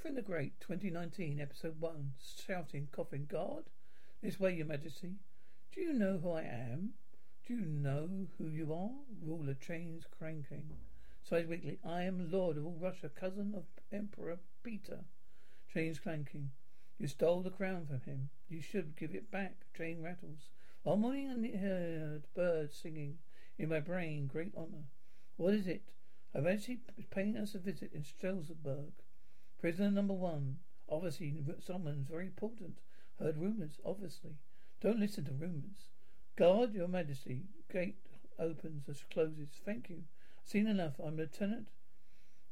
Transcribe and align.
Catherine 0.00 0.14
the 0.14 0.22
Great, 0.22 0.58
2019, 0.62 1.42
Episode 1.42 1.78
1, 1.78 2.12
Shouting, 2.46 2.88
Coughing, 2.90 3.26
Guard. 3.26 3.64
This 4.22 4.40
way, 4.40 4.54
Your 4.54 4.64
Majesty. 4.64 5.16
Do 5.74 5.82
you 5.82 5.92
know 5.92 6.16
who 6.16 6.30
I 6.30 6.40
am? 6.40 6.94
Do 7.46 7.52
you 7.52 7.66
know 7.66 8.08
who 8.38 8.46
you 8.48 8.72
are? 8.72 8.92
Ruler 9.22 9.52
chains 9.52 10.06
cranking. 10.18 10.70
Size 11.22 11.46
weekly. 11.46 11.80
I 11.84 12.04
am 12.04 12.30
Lord 12.32 12.56
of 12.56 12.64
all 12.64 12.78
Russia, 12.80 13.10
cousin 13.10 13.52
of 13.54 13.64
Emperor 13.92 14.38
Peter. 14.62 15.00
Chains 15.70 15.98
clanking. 15.98 16.52
You 16.98 17.06
stole 17.06 17.42
the 17.42 17.50
crown 17.50 17.84
from 17.84 18.00
him. 18.00 18.30
You 18.48 18.62
should 18.62 18.96
give 18.96 19.14
it 19.14 19.30
back. 19.30 19.66
Chain 19.76 20.00
rattles. 20.00 20.48
All 20.82 20.96
morning 20.96 21.28
I 21.28 21.58
heard 21.58 22.22
birds 22.34 22.74
singing. 22.74 23.18
In 23.58 23.68
my 23.68 23.80
brain, 23.80 24.28
great 24.28 24.54
honor. 24.56 24.84
What 25.36 25.52
is 25.52 25.66
it? 25.66 25.82
Majesty 26.34 26.80
is 26.96 27.04
paying 27.04 27.36
us 27.36 27.54
a 27.54 27.58
visit 27.58 27.92
in 27.92 28.02
Strasbourg. 28.02 28.92
Prisoner 29.60 29.90
number 29.90 30.14
one. 30.14 30.56
Obviously, 30.88 31.34
someone's 31.64 32.08
very 32.08 32.26
important. 32.26 32.78
Heard 33.18 33.36
rumors, 33.36 33.78
obviously. 33.84 34.38
Don't 34.80 34.98
listen 34.98 35.24
to 35.26 35.32
rumors. 35.32 35.88
Guard, 36.36 36.72
your 36.72 36.88
majesty. 36.88 37.42
Gate 37.70 37.98
opens 38.38 38.88
and 38.88 38.96
closes. 39.12 39.48
Thank 39.64 39.90
you. 39.90 40.04
Seen 40.44 40.66
enough. 40.66 40.94
I'm 41.04 41.16
Lieutenant. 41.16 41.68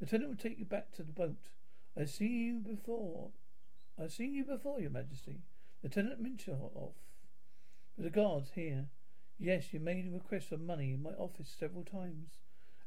Lieutenant 0.00 0.28
will 0.28 0.36
take 0.36 0.58
you 0.58 0.66
back 0.66 0.92
to 0.92 1.02
the 1.02 1.12
boat. 1.12 1.48
I've 1.98 2.10
seen 2.10 2.34
you 2.34 2.74
before. 2.74 3.30
I've 4.00 4.12
seen 4.12 4.34
you 4.34 4.44
before, 4.44 4.78
your 4.78 4.90
majesty. 4.90 5.40
Lieutenant 5.82 6.22
Minchoff. 6.22 6.92
The 7.96 8.10
guards 8.10 8.50
here. 8.54 8.86
Yes, 9.38 9.72
you 9.72 9.80
made 9.80 10.06
a 10.06 10.10
request 10.10 10.50
for 10.50 10.58
money 10.58 10.92
in 10.92 11.02
my 11.02 11.10
office 11.10 11.52
several 11.58 11.84
times. 11.84 12.38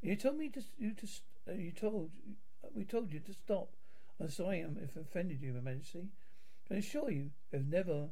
You 0.01 0.15
told 0.15 0.37
me 0.37 0.49
to. 0.49 0.61
You 0.77 0.93
to. 0.93 1.07
Uh, 1.49 1.53
you 1.53 1.71
told. 1.71 2.11
We 2.73 2.85
told 2.85 3.11
you 3.11 3.19
to 3.19 3.33
stop. 3.33 3.69
I'm 4.21 4.29
sorry 4.29 4.59
if 4.59 4.95
I 4.95 4.99
offended 4.99 5.41
you, 5.41 5.53
Your 5.53 5.63
Majesty. 5.63 6.09
I 6.69 6.75
assure 6.75 7.09
you, 7.09 7.31
there's 7.49 7.65
never 7.65 8.09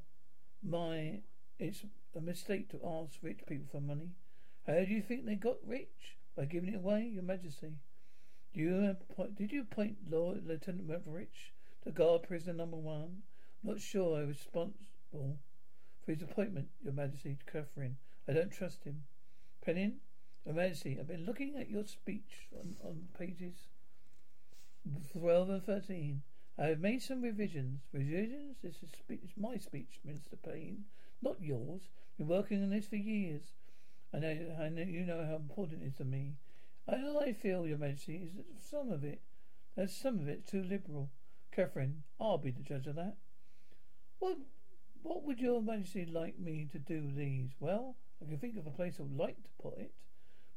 my. 0.63 1.21
It's 1.59 1.85
a 2.15 2.19
mistake 2.19 2.67
to 2.69 2.79
ask 2.83 3.19
rich 3.21 3.41
people 3.47 3.67
for 3.71 3.79
money. 3.79 4.09
How 4.65 4.79
do 4.79 4.91
you 4.91 5.03
think 5.03 5.25
they 5.25 5.35
got 5.35 5.57
rich? 5.63 6.17
By 6.35 6.45
giving 6.45 6.73
it 6.73 6.77
away, 6.77 7.11
Your 7.13 7.21
Majesty. 7.21 7.73
You 8.53 8.95
did 9.35 9.51
you 9.51 9.61
appoint 9.61 9.97
Lord 10.09 10.47
Lieutenant 10.47 10.89
Rich 11.05 11.53
to 11.83 11.91
guard 11.91 12.23
prisoner 12.23 12.53
number 12.53 12.77
one? 12.77 13.21
Not 13.63 13.79
sure 13.79 14.17
I 14.17 14.25
was 14.25 14.37
responsible 14.37 15.37
for 16.03 16.11
his 16.11 16.23
appointment, 16.23 16.69
Your 16.83 16.93
Majesty, 16.93 17.37
Catherine. 17.45 17.97
I 18.27 18.33
don't 18.33 18.51
trust 18.51 18.83
him. 18.83 19.03
Panin, 19.63 19.97
Your 20.43 20.55
Majesty, 20.55 20.97
I've 20.99 21.07
been 21.07 21.27
looking 21.27 21.55
at 21.59 21.69
your 21.69 21.85
speech 21.85 22.47
on, 22.59 22.77
on 22.83 23.09
pages 23.15 23.67
12 25.11 25.49
and 25.49 25.63
13. 25.63 26.21
I 26.57 26.65
have 26.67 26.79
made 26.79 27.01
some 27.01 27.21
revisions. 27.21 27.81
Revisions? 27.93 28.57
This 28.61 28.83
is 28.83 28.91
speech, 28.91 29.31
my 29.37 29.57
speech, 29.57 29.99
Mr. 30.05 30.35
Payne, 30.43 30.85
not 31.21 31.41
yours. 31.41 31.83
Been 32.17 32.27
working 32.27 32.61
on 32.61 32.69
this 32.69 32.87
for 32.87 32.97
years. 32.97 33.53
I 34.13 34.19
know, 34.19 34.57
I 34.59 34.69
know 34.69 34.83
you 34.83 35.05
know 35.05 35.25
how 35.25 35.35
important 35.35 35.83
it 35.83 35.87
is 35.87 35.95
to 35.95 36.05
me. 36.05 36.35
All 36.87 37.19
I 37.19 37.33
feel, 37.33 37.67
Your 37.67 37.77
Majesty, 37.77 38.15
is 38.15 38.33
that 38.35 38.45
some 38.59 38.91
of 38.91 39.03
it, 39.03 39.21
that 39.75 39.89
some 39.89 40.19
of 40.19 40.27
it 40.27 40.47
too 40.47 40.63
liberal. 40.63 41.11
Catherine, 41.51 42.03
I'll 42.19 42.37
be 42.37 42.51
the 42.51 42.63
judge 42.63 42.87
of 42.87 42.95
that. 42.95 43.15
What, 44.19 44.37
what 45.01 45.23
would 45.23 45.39
Your 45.39 45.61
Majesty 45.61 46.05
like 46.05 46.39
me 46.39 46.67
to 46.71 46.79
do 46.79 47.09
these? 47.15 47.51
Well, 47.59 47.95
I 48.21 48.25
can 48.25 48.37
think 48.37 48.57
of 48.57 48.67
a 48.67 48.71
place 48.71 48.95
I 48.99 49.03
would 49.03 49.17
like 49.17 49.37
to 49.43 49.49
put 49.61 49.77
it, 49.77 49.93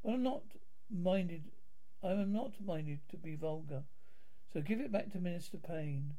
but 0.03 0.12
I'm 0.12 0.22
not 0.22 0.43
minded. 0.91 1.44
I 2.03 2.12
am 2.12 2.32
not 2.32 2.54
minded 2.64 3.00
to 3.10 3.16
be 3.16 3.37
vulgar. 3.37 3.84
So 4.53 4.61
give 4.61 4.81
it 4.81 4.93
back 4.93 5.11
to 5.13 5.19
Minister 5.19 5.57
Payne. 5.57 6.15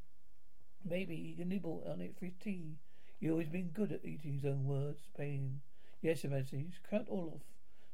Maybe 0.83 1.15
he 1.15 1.35
can 1.35 1.49
nibble 1.49 1.83
on 1.87 2.01
it 2.01 2.15
for 2.17 2.25
his 2.25 2.33
tea. 2.43 2.77
He's 3.19 3.29
always 3.29 3.49
been 3.49 3.69
good 3.69 3.91
at 3.91 4.03
eating 4.03 4.33
his 4.33 4.45
own 4.45 4.65
words, 4.65 5.01
Payne. 5.15 5.61
Yes, 6.01 6.23
Majesty. 6.23 6.71
Count 6.89 7.05
Orlov 7.09 7.41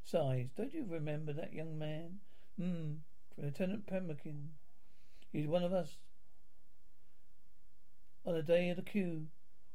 sighs. 0.03 0.49
Don't 0.55 0.73
you 0.73 0.85
remember 0.89 1.33
that 1.33 1.53
young 1.53 1.77
man? 1.77 2.19
Hmm. 2.57 2.93
Lieutenant 3.37 3.85
Potemkin. 3.85 4.49
He's 5.31 5.47
one 5.47 5.63
of 5.63 5.73
us. 5.73 5.97
On 8.25 8.33
the 8.33 8.41
day 8.41 8.69
of 8.69 8.77
the 8.77 8.81
coup, 8.81 9.27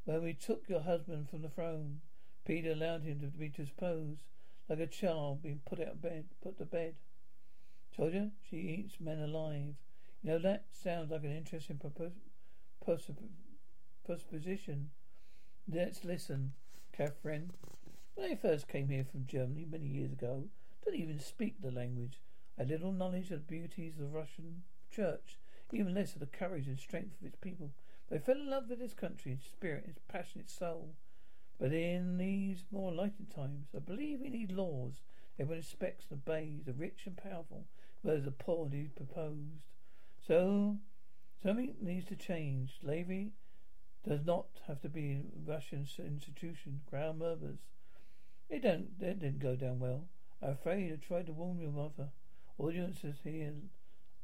when 0.04 0.22
we 0.22 0.32
took 0.32 0.68
your 0.68 0.80
husband 0.80 1.30
from 1.30 1.42
the 1.42 1.48
throne, 1.48 2.00
Peter 2.46 2.72
allowed 2.72 3.02
him 3.02 3.20
to 3.20 3.26
be 3.26 3.48
disposed 3.48 4.22
like 4.68 4.80
a 4.80 4.86
child 4.86 5.42
being 5.42 5.60
put 5.64 5.80
out 5.80 5.88
of 5.88 6.02
bed, 6.02 6.24
put 6.42 6.58
to 6.58 6.64
bed. 6.64 6.94
Soldier, 7.96 8.30
she 8.48 8.56
eats 8.56 9.00
men 9.00 9.20
alive. 9.20 9.74
You 10.24 10.30
know, 10.30 10.38
that 10.38 10.64
sounds 10.72 11.10
like 11.10 11.22
an 11.24 11.36
interesting 11.36 11.78
proposition. 14.06 14.90
Let's 15.70 16.02
listen, 16.02 16.52
Catherine. 16.94 17.50
When 18.14 18.30
I 18.30 18.34
first 18.34 18.66
came 18.66 18.88
here 18.88 19.04
from 19.04 19.26
Germany 19.26 19.66
many 19.70 19.84
years 19.84 20.12
ago, 20.12 20.44
I 20.80 20.90
didn't 20.90 21.02
even 21.02 21.20
speak 21.20 21.60
the 21.60 21.70
language. 21.70 22.22
I 22.56 22.62
had 22.62 22.70
little 22.70 22.92
knowledge 22.92 23.30
of 23.32 23.40
the 23.40 23.52
beauties 23.54 23.98
of 23.98 24.00
the 24.00 24.18
Russian 24.18 24.62
church, 24.90 25.36
even 25.72 25.92
less 25.92 26.14
of 26.14 26.20
the 26.20 26.26
courage 26.26 26.68
and 26.68 26.80
strength 26.80 27.20
of 27.20 27.26
its 27.26 27.36
people. 27.36 27.72
But 28.08 28.16
I 28.16 28.20
fell 28.20 28.36
in 28.36 28.48
love 28.48 28.70
with 28.70 28.78
this 28.78 28.94
country, 28.94 29.32
its 29.32 29.44
spirit, 29.44 29.84
its 29.88 30.00
passionate 30.08 30.48
soul. 30.48 30.94
But 31.60 31.74
in 31.74 32.16
these 32.16 32.64
more 32.70 32.90
enlightened 32.90 33.30
times, 33.30 33.66
I 33.76 33.80
believe 33.80 34.20
we 34.22 34.30
need 34.30 34.52
laws. 34.52 35.02
Everyone 35.38 35.58
respects 35.58 36.06
and 36.10 36.22
obeys 36.26 36.64
the 36.64 36.72
rich 36.72 37.02
and 37.04 37.14
powerful, 37.14 37.66
whereas 38.00 38.24
the 38.24 38.30
poor 38.30 38.70
need 38.70 38.96
proposed. 38.96 39.73
So, 40.26 40.78
something 41.42 41.74
needs 41.80 42.06
to 42.06 42.16
change. 42.16 42.78
Slavery 42.80 43.32
does 44.08 44.24
not 44.24 44.46
have 44.66 44.80
to 44.82 44.88
be 44.88 45.12
a 45.12 45.50
Russian 45.50 45.86
institution. 45.98 46.80
Ground 46.88 47.18
murmurs. 47.18 47.58
It 48.48 48.62
don't, 48.62 48.98
that 49.00 49.20
didn't 49.20 49.40
go 49.40 49.56
down 49.56 49.80
well. 49.80 50.04
I'm 50.42 50.50
afraid 50.50 50.92
I 50.92 50.96
tried 50.96 51.26
to 51.26 51.32
warn 51.32 51.58
your 51.58 51.72
mother. 51.72 52.10
Audiences 52.58 53.16
here 53.24 53.52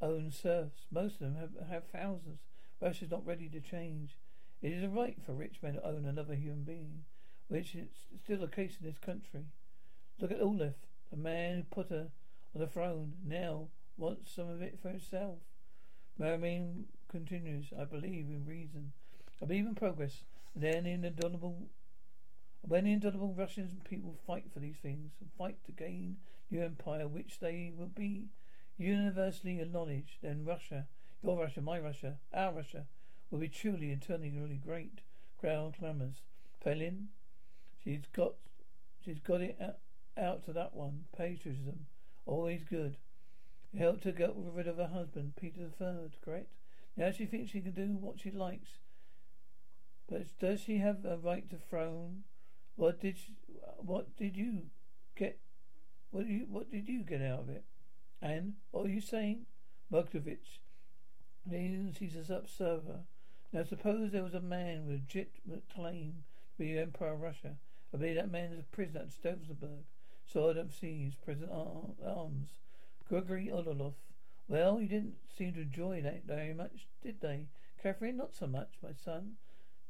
own 0.00 0.30
serfs. 0.30 0.86
Most 0.90 1.14
of 1.14 1.20
them 1.20 1.36
have, 1.36 1.68
have 1.68 1.84
thousands. 1.88 2.40
Russia's 2.80 3.10
not 3.10 3.26
ready 3.26 3.48
to 3.48 3.60
change. 3.60 4.16
It 4.62 4.72
is 4.72 4.82
a 4.82 4.88
right 4.88 5.16
for 5.24 5.32
rich 5.32 5.56
men 5.62 5.74
to 5.74 5.86
own 5.86 6.04
another 6.06 6.34
human 6.34 6.64
being, 6.64 7.04
which 7.48 7.74
is 7.74 7.88
still 8.22 8.40
the 8.40 8.46
case 8.46 8.76
in 8.80 8.86
this 8.86 8.98
country. 8.98 9.44
Look 10.18 10.30
at 10.30 10.40
Olaf, 10.40 10.74
the 11.10 11.16
man 11.16 11.56
who 11.56 11.62
put 11.64 11.90
her 11.90 12.08
on 12.54 12.60
the 12.60 12.66
throne, 12.66 13.14
now 13.26 13.68
wants 13.96 14.32
some 14.34 14.48
of 14.48 14.62
it 14.62 14.78
for 14.80 14.88
himself. 14.88 15.38
Mermain 16.20 16.84
continues, 17.10 17.72
I 17.78 17.84
believe 17.84 18.26
in 18.26 18.44
reason. 18.46 18.92
I 19.40 19.46
believe 19.46 19.64
in 19.64 19.74
progress. 19.74 20.22
Then 20.54 20.84
in 20.84 21.02
indelible 21.02 21.70
when 22.60 22.84
the 22.84 22.92
indelible 22.92 23.32
Russian 23.32 23.80
people 23.88 24.14
fight 24.26 24.44
for 24.52 24.58
these 24.58 24.76
things, 24.76 25.12
fight 25.38 25.56
to 25.64 25.72
gain 25.72 26.18
new 26.50 26.62
empire 26.62 27.08
which 27.08 27.38
they 27.40 27.72
will 27.74 27.86
be 27.86 28.28
universally 28.76 29.60
acknowledged, 29.60 30.18
then 30.20 30.44
Russia, 30.44 30.86
your 31.22 31.38
Russia, 31.38 31.62
my 31.62 31.78
Russia, 31.78 32.18
our 32.34 32.52
Russia, 32.52 32.84
will 33.30 33.38
be 33.38 33.48
truly 33.48 33.90
eternally 33.90 34.60
great. 34.62 35.00
Crowd 35.38 35.76
clamours. 35.78 36.16
Pelin, 36.62 37.08
she's 37.82 38.02
got 38.12 38.34
she's 39.02 39.20
got 39.20 39.40
it 39.40 39.56
out, 39.58 39.78
out 40.22 40.44
to 40.44 40.52
that 40.52 40.74
one. 40.74 41.04
Patriotism. 41.16 41.86
Always 42.26 42.62
good. 42.62 42.98
Helped 43.76 44.04
her 44.04 44.12
get 44.12 44.32
rid 44.34 44.66
of 44.66 44.78
her 44.78 44.88
husband, 44.88 45.34
Peter 45.36 45.60
the 45.64 45.70
Third, 45.70 46.16
correct? 46.24 46.50
Now 46.96 47.12
she 47.12 47.26
thinks 47.26 47.50
she 47.50 47.60
can 47.60 47.72
do 47.72 47.96
what 47.96 48.18
she 48.18 48.30
likes. 48.30 48.78
But 50.08 50.26
does 50.40 50.60
she 50.60 50.78
have 50.78 51.04
a 51.04 51.16
right 51.16 51.48
to 51.50 51.56
throne? 51.56 52.24
What 52.74 53.00
did 53.00 53.18
she, 53.18 53.36
what 53.78 54.16
did 54.16 54.36
you 54.36 54.70
get? 55.16 55.38
What 56.10 56.26
did 56.26 56.32
you 56.32 56.46
what 56.48 56.70
did 56.70 56.88
you 56.88 57.04
get 57.04 57.22
out 57.22 57.40
of 57.40 57.48
it? 57.48 57.64
And 58.20 58.54
what 58.72 58.86
are 58.86 58.90
you 58.90 59.00
saying, 59.00 59.46
Mirovich? 59.92 60.58
Means 61.46 61.98
he's 61.98 62.16
a 62.16 62.24
subserver. 62.24 63.04
Now 63.52 63.64
suppose 63.64 64.10
there 64.10 64.24
was 64.24 64.34
a 64.34 64.40
man 64.40 64.86
with 64.86 64.96
a 64.96 64.98
legitimate 64.98 65.64
claim 65.72 66.24
to 66.56 66.58
be 66.58 66.76
Emperor 66.76 67.12
of 67.12 67.20
Russia. 67.20 67.56
I 67.94 67.96
believe 67.96 68.16
that 68.16 68.30
man 68.30 68.52
is 68.52 68.60
a 68.60 68.74
prisoner 68.74 69.00
at 69.00 69.10
Stolzenberg. 69.10 69.84
Sword 70.26 70.56
of 70.56 70.72
Seas, 70.72 71.14
prison 71.14 71.48
uh, 71.50 71.54
uh, 72.04 72.20
arms. 72.20 72.50
Gregory 73.10 73.50
oh, 73.52 73.64
Orlov. 73.66 73.94
Well, 74.46 74.80
you 74.80 74.86
didn't 74.86 75.16
seem 75.36 75.52
to 75.54 75.62
enjoy 75.62 76.00
that 76.02 76.22
very 76.26 76.54
much, 76.54 76.86
did 77.02 77.20
they? 77.20 77.48
Catherine, 77.82 78.16
not 78.16 78.36
so 78.36 78.46
much, 78.46 78.74
my 78.80 78.90
son. 79.04 79.32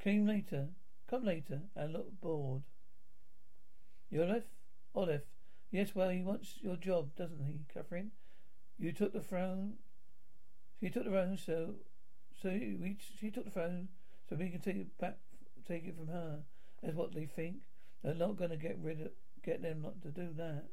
Came 0.02 0.26
later. 0.26 0.68
Come 1.08 1.26
later 1.26 1.60
and 1.76 1.92
look 1.92 2.18
bored. 2.22 2.62
Olaf? 4.10 4.44
Olaf. 4.94 5.20
Oh, 5.20 5.24
yes, 5.70 5.94
well, 5.94 6.08
he 6.08 6.22
wants 6.22 6.54
your 6.62 6.76
job, 6.76 7.14
doesn't 7.14 7.44
he, 7.44 7.60
Catherine? 7.72 8.12
You 8.78 8.92
took 8.92 9.12
the 9.12 9.20
throne. 9.20 9.74
She 10.80 10.88
took 10.88 11.04
the 11.04 11.10
throne, 11.10 11.36
so 11.36 11.74
so 12.42 12.48
we, 12.48 12.96
she 13.20 13.30
took 13.30 13.44
the 13.44 13.50
throne, 13.50 13.88
so 14.28 14.36
we 14.36 14.48
can 14.48 14.60
take 14.60 14.76
it 14.76 14.98
back, 14.98 15.18
take 15.68 15.84
it 15.84 15.94
from 15.94 16.08
her. 16.08 16.38
That's 16.82 16.96
what 16.96 17.14
they 17.14 17.26
think. 17.26 17.56
They're 18.02 18.14
not 18.14 18.38
going 18.38 18.50
to 18.50 18.56
get 18.56 18.78
rid 18.82 19.02
of, 19.02 19.10
get 19.44 19.60
them 19.60 19.82
not 19.82 20.00
to 20.02 20.08
do 20.08 20.28
that. 20.38 20.64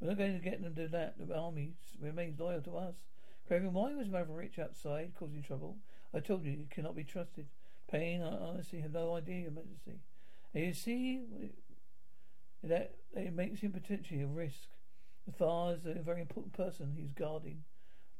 We're 0.00 0.08
not 0.08 0.18
going 0.18 0.38
to 0.38 0.44
get 0.44 0.62
them 0.62 0.74
to 0.74 0.82
do 0.82 0.88
that. 0.88 1.14
The 1.18 1.36
army 1.36 1.74
remains 2.00 2.40
loyal 2.40 2.62
to 2.62 2.76
us. 2.76 2.94
Craven, 3.46 3.72
why 3.72 3.92
was 3.94 4.08
Maverick 4.08 4.58
outside 4.58 5.12
causing 5.18 5.42
trouble? 5.42 5.76
I 6.14 6.20
told 6.20 6.44
you, 6.44 6.52
you 6.52 6.66
cannot 6.70 6.96
be 6.96 7.04
trusted. 7.04 7.46
Pain, 7.90 8.22
I 8.22 8.28
honestly 8.28 8.80
have 8.80 8.92
no 8.92 9.14
idea, 9.14 9.42
Your 9.42 9.50
Majesty. 9.50 10.00
And 10.54 10.64
you 10.64 10.72
see, 10.72 11.20
that 12.62 12.94
it 13.14 13.34
makes 13.34 13.60
him 13.60 13.72
potentially 13.72 14.22
a 14.22 14.26
risk. 14.26 14.68
As 15.28 15.34
far 15.34 15.72
as 15.72 15.84
a 15.84 16.00
very 16.02 16.20
important 16.20 16.54
person 16.54 16.94
he's 16.96 17.12
guarding. 17.12 17.64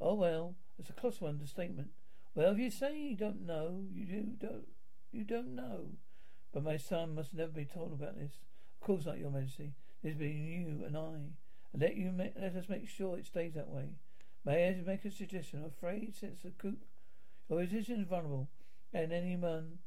Oh 0.00 0.14
well, 0.14 0.54
it's 0.78 0.90
a 0.90 0.94
close 0.94 1.20
one, 1.20 1.32
understatement. 1.32 1.88
Well, 2.34 2.52
if 2.52 2.58
you 2.58 2.70
say 2.70 2.96
you 2.96 3.16
don't 3.16 3.46
know, 3.46 3.84
you 3.92 4.04
do, 4.06 4.22
don't, 4.38 4.66
you 5.12 5.24
don't 5.24 5.54
know. 5.54 5.86
But 6.52 6.64
my 6.64 6.76
son 6.76 7.14
must 7.14 7.34
never 7.34 7.52
be 7.52 7.64
told 7.64 7.92
about 7.92 8.18
this. 8.18 8.32
Of 8.80 8.86
course 8.86 9.06
not, 9.06 9.18
Your 9.18 9.30
Majesty. 9.30 9.72
There's 10.02 10.16
been 10.16 10.46
you 10.46 10.84
and 10.86 10.96
I. 10.96 11.16
Let 11.76 11.96
you 11.96 12.12
let 12.16 12.36
us 12.36 12.68
make 12.68 12.88
sure 12.88 13.16
it 13.16 13.26
stays 13.26 13.54
that 13.54 13.68
way. 13.68 13.94
May 14.44 14.68
I 14.68 14.82
make 14.86 15.04
a 15.04 15.10
suggestion? 15.10 15.60
I'm 15.60 15.66
afraid 15.66 16.14
since 16.16 16.42
the 16.42 16.50
coup, 16.50 16.76
your 17.48 17.60
position 17.60 18.00
is 18.00 18.08
vulnerable, 18.08 18.48
and 18.92 19.12
any 19.12 19.36
man, 19.36 19.78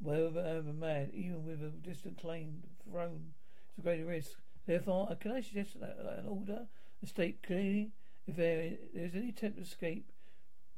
whether 0.00 0.62
mad, 0.62 1.10
even 1.12 1.44
with 1.44 1.62
a 1.62 1.70
distant 1.70 2.20
claim 2.20 2.62
throne, 2.88 3.34
is 3.72 3.78
a 3.78 3.82
greater 3.82 4.06
risk. 4.06 4.38
Therefore, 4.66 5.08
uh, 5.10 5.14
can 5.16 5.32
I 5.32 5.40
suggest 5.40 5.78
that, 5.80 5.96
an 6.18 6.26
order 6.26 6.66
state 7.04 7.42
clearly, 7.42 7.90
if 8.26 8.36
there 8.36 8.72
is 8.94 9.14
any 9.14 9.28
attempt 9.28 9.58
to 9.58 9.62
escape, 9.62 10.10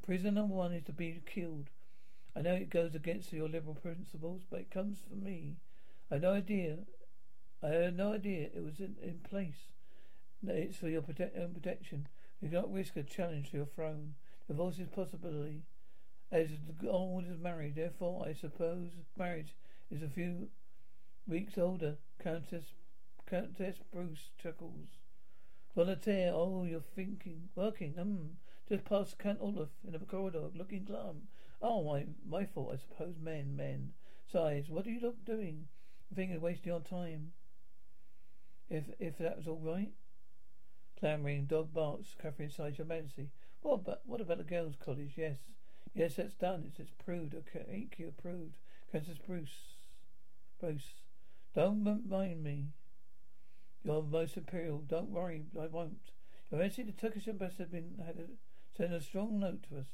prisoner 0.05 0.31
number 0.31 0.55
one 0.55 0.73
is 0.73 0.85
to 0.85 0.93
be 0.93 1.21
killed. 1.27 1.71
I 2.37 2.43
know 2.43 2.55
it 2.55 2.71
goes 2.71 2.95
against 2.95 3.33
your 3.33 3.49
liberal 3.49 3.75
principles, 3.75 4.43
but 4.51 4.61
it 4.61 4.71
comes 4.71 4.99
from 5.09 5.25
me. 5.25 5.57
I 6.11 6.15
had 6.15 6.23
no 6.23 6.33
idea. 6.33 6.79
I 7.63 7.69
had 7.69 7.97
no 7.97 8.13
idea 8.13 8.49
it 8.55 8.65
was 8.65 8.81
in, 8.81 8.97
in 9.03 9.21
place. 9.29 9.69
It's 10.47 10.77
for 10.77 10.89
your 10.89 11.03
prote- 11.03 11.39
own 11.39 11.55
protection. 11.55 12.07
You 12.41 12.49
cannot 12.49 12.73
risk 12.73 12.97
a 12.97 13.03
challenge 13.03 13.51
to 13.51 13.57
your 13.57 13.67
throne. 13.67 14.15
Divorce 14.47 14.79
is 14.79 14.89
possibility. 14.89 15.63
As 16.31 16.51
the 16.81 16.89
old 16.89 17.25
is 17.27 17.39
married, 17.39 17.75
therefore 17.75 18.27
I 18.27 18.35
suppose 18.35 18.91
marriage 19.17 19.55
is 19.91 20.03
a 20.03 20.09
few 20.09 20.49
weeks 21.27 21.59
older. 21.59 21.97
Countess 22.23 22.75
Countess 23.29 23.77
Bruce 23.93 24.31
chuckles. 24.43 24.89
Voltaire, 25.77 26.33
oh, 26.35 26.65
you're 26.65 26.81
thinking, 26.81 27.51
working, 27.55 27.95
um, 27.99 28.31
just 28.69 28.85
past 28.85 29.19
Count 29.19 29.39
Olaf 29.41 29.69
in 29.85 29.93
the 29.93 29.99
corridor, 29.99 30.49
looking 30.55 30.85
glum. 30.85 31.29
Oh, 31.61 31.85
my, 31.85 32.07
my 32.29 32.47
fault, 32.47 32.71
I 32.75 32.77
suppose. 32.77 33.17
Men, 33.21 33.55
men. 33.57 33.93
Sighs, 34.33 34.69
what 34.69 34.87
are 34.87 34.91
you 34.91 35.15
doing? 35.25 35.69
I 36.11 36.15
think 36.15 36.31
you're 36.31 36.41
wasting 36.41 36.73
your 36.73 36.81
time. 36.81 37.33
If, 38.71 38.85
if 38.99 39.19
that 39.19 39.37
was 39.37 39.47
all 39.47 39.61
right. 39.63 39.93
Clamoring, 40.99 41.47
dog 41.47 41.73
barks, 41.73 42.17
Catherine 42.21 42.51
sighs, 42.51 42.79
Your 42.79 42.87
Majesty. 42.87 43.31
What 43.63 43.75
about, 43.75 44.01
what 44.05 44.21
about 44.21 44.39
the 44.39 44.45
girls' 44.45 44.75
college? 44.85 45.13
Yes. 45.17 45.39
Yes, 45.95 46.17
that's 46.17 46.35
done. 46.35 46.71
It's, 46.79 46.91
approved. 47.01 47.35
Okay, 47.35 47.89
EQ 47.91 48.09
approved. 48.09 48.55
Countess 48.91 49.19
Bruce. 49.19 49.75
Bruce. 50.61 51.03
Don't 51.55 52.09
mind 52.09 52.43
me. 52.43 52.67
You're 53.85 54.03
most 54.03 54.37
imperial. 54.37 54.79
Don't 54.79 55.11
worry, 55.11 55.47
I 55.59 55.67
won't. 55.67 56.13
Your 56.51 56.61
Majesty, 56.61 56.83
the 56.83 56.93
Turkish 56.93 57.29
ambassador 57.29 57.65
has 57.65 57.71
been 57.71 58.03
had 58.05 58.17
a, 58.17 58.77
sent 58.77 58.93
a 58.93 59.01
strong 59.01 59.39
note 59.39 59.65
to 59.69 59.79
us. 59.79 59.87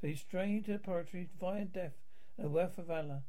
He's 0.00 0.20
straying 0.20 0.64
to 0.64 0.72
the 0.72 0.78
poetry, 0.78 1.28
fire 1.40 1.64
death, 1.64 1.94
and 2.38 2.52
wealth 2.52 2.78
of 2.78 2.86
valor. 2.86 3.22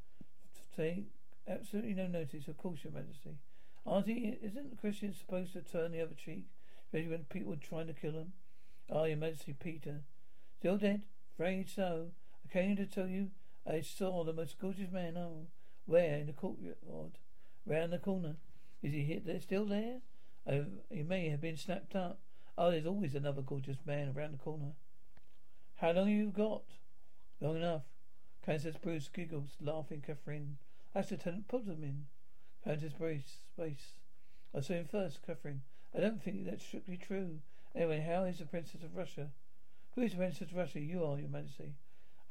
Take 0.75 1.05
absolutely 1.47 1.93
no 1.93 2.07
notice, 2.07 2.47
of 2.47 2.57
course, 2.57 2.83
Your 2.83 2.93
Majesty. 2.93 3.37
Auntie, 3.85 4.37
isn't 4.41 4.79
Christian 4.79 5.13
supposed 5.13 5.53
to 5.53 5.61
turn 5.61 5.91
the 5.91 6.01
other 6.01 6.15
cheek, 6.15 6.45
especially 6.93 7.09
when 7.09 7.23
people 7.23 7.53
are 7.53 7.55
trying 7.55 7.87
to 7.87 7.93
kill 7.93 8.11
him? 8.11 8.33
Ah, 8.91 9.05
Your 9.05 9.17
Majesty, 9.17 9.53
Peter. 9.53 10.01
Still 10.59 10.77
dead? 10.77 11.01
Afraid 11.33 11.67
so. 11.67 12.09
I 12.45 12.53
came 12.53 12.75
to 12.75 12.85
tell 12.85 13.07
you 13.07 13.31
I 13.67 13.81
saw 13.81 14.23
the 14.23 14.33
most 14.33 14.59
gorgeous 14.59 14.91
man. 14.91 15.17
Oh, 15.17 15.47
where? 15.87 16.19
In 16.19 16.27
the 16.27 16.33
courtyard. 16.33 17.17
Round 17.65 17.91
the 17.91 17.97
corner. 17.97 18.35
Is 18.83 18.93
he 18.93 19.03
hit 19.05 19.25
there, 19.25 19.41
still 19.41 19.65
there? 19.65 20.01
Oh, 20.47 20.65
he 20.91 21.01
may 21.01 21.29
have 21.29 21.41
been 21.41 21.57
snapped 21.57 21.95
up. 21.95 22.19
Oh, 22.57 22.69
there's 22.69 22.85
always 22.85 23.15
another 23.15 23.41
gorgeous 23.41 23.77
man 23.85 24.13
around 24.15 24.33
the 24.33 24.43
corner. 24.43 24.73
How 25.77 25.93
long 25.93 26.09
have 26.09 26.15
you 26.15 26.27
got? 26.27 26.63
Long 27.41 27.57
enough. 27.57 27.83
Countess 28.45 28.75
Bruce 28.79 29.07
giggles, 29.07 29.57
laughing. 29.59 30.03
Catherine. 30.05 30.57
That's 30.93 31.09
Lieutenant 31.09 31.47
Puddleman. 31.47 32.05
Countess 32.63 32.93
Bruce. 32.93 33.37
Space. 33.55 33.93
I 34.55 34.59
saw 34.59 34.73
him 34.73 34.85
first, 34.85 35.25
Catherine. 35.25 35.61
I 35.95 35.99
don't 35.99 36.21
think 36.23 36.45
that's 36.45 36.65
strictly 36.65 36.97
true. 36.97 37.39
Anyway, 37.75 37.99
how 37.99 38.23
is 38.23 38.39
the 38.39 38.45
Princess 38.45 38.83
of 38.83 38.95
Russia? 38.95 39.29
Who 39.95 40.01
is 40.01 40.11
the 40.11 40.17
Princess 40.17 40.49
of 40.51 40.57
Russia? 40.57 40.79
You 40.79 41.05
are, 41.05 41.19
Your 41.19 41.29
Majesty. 41.29 41.73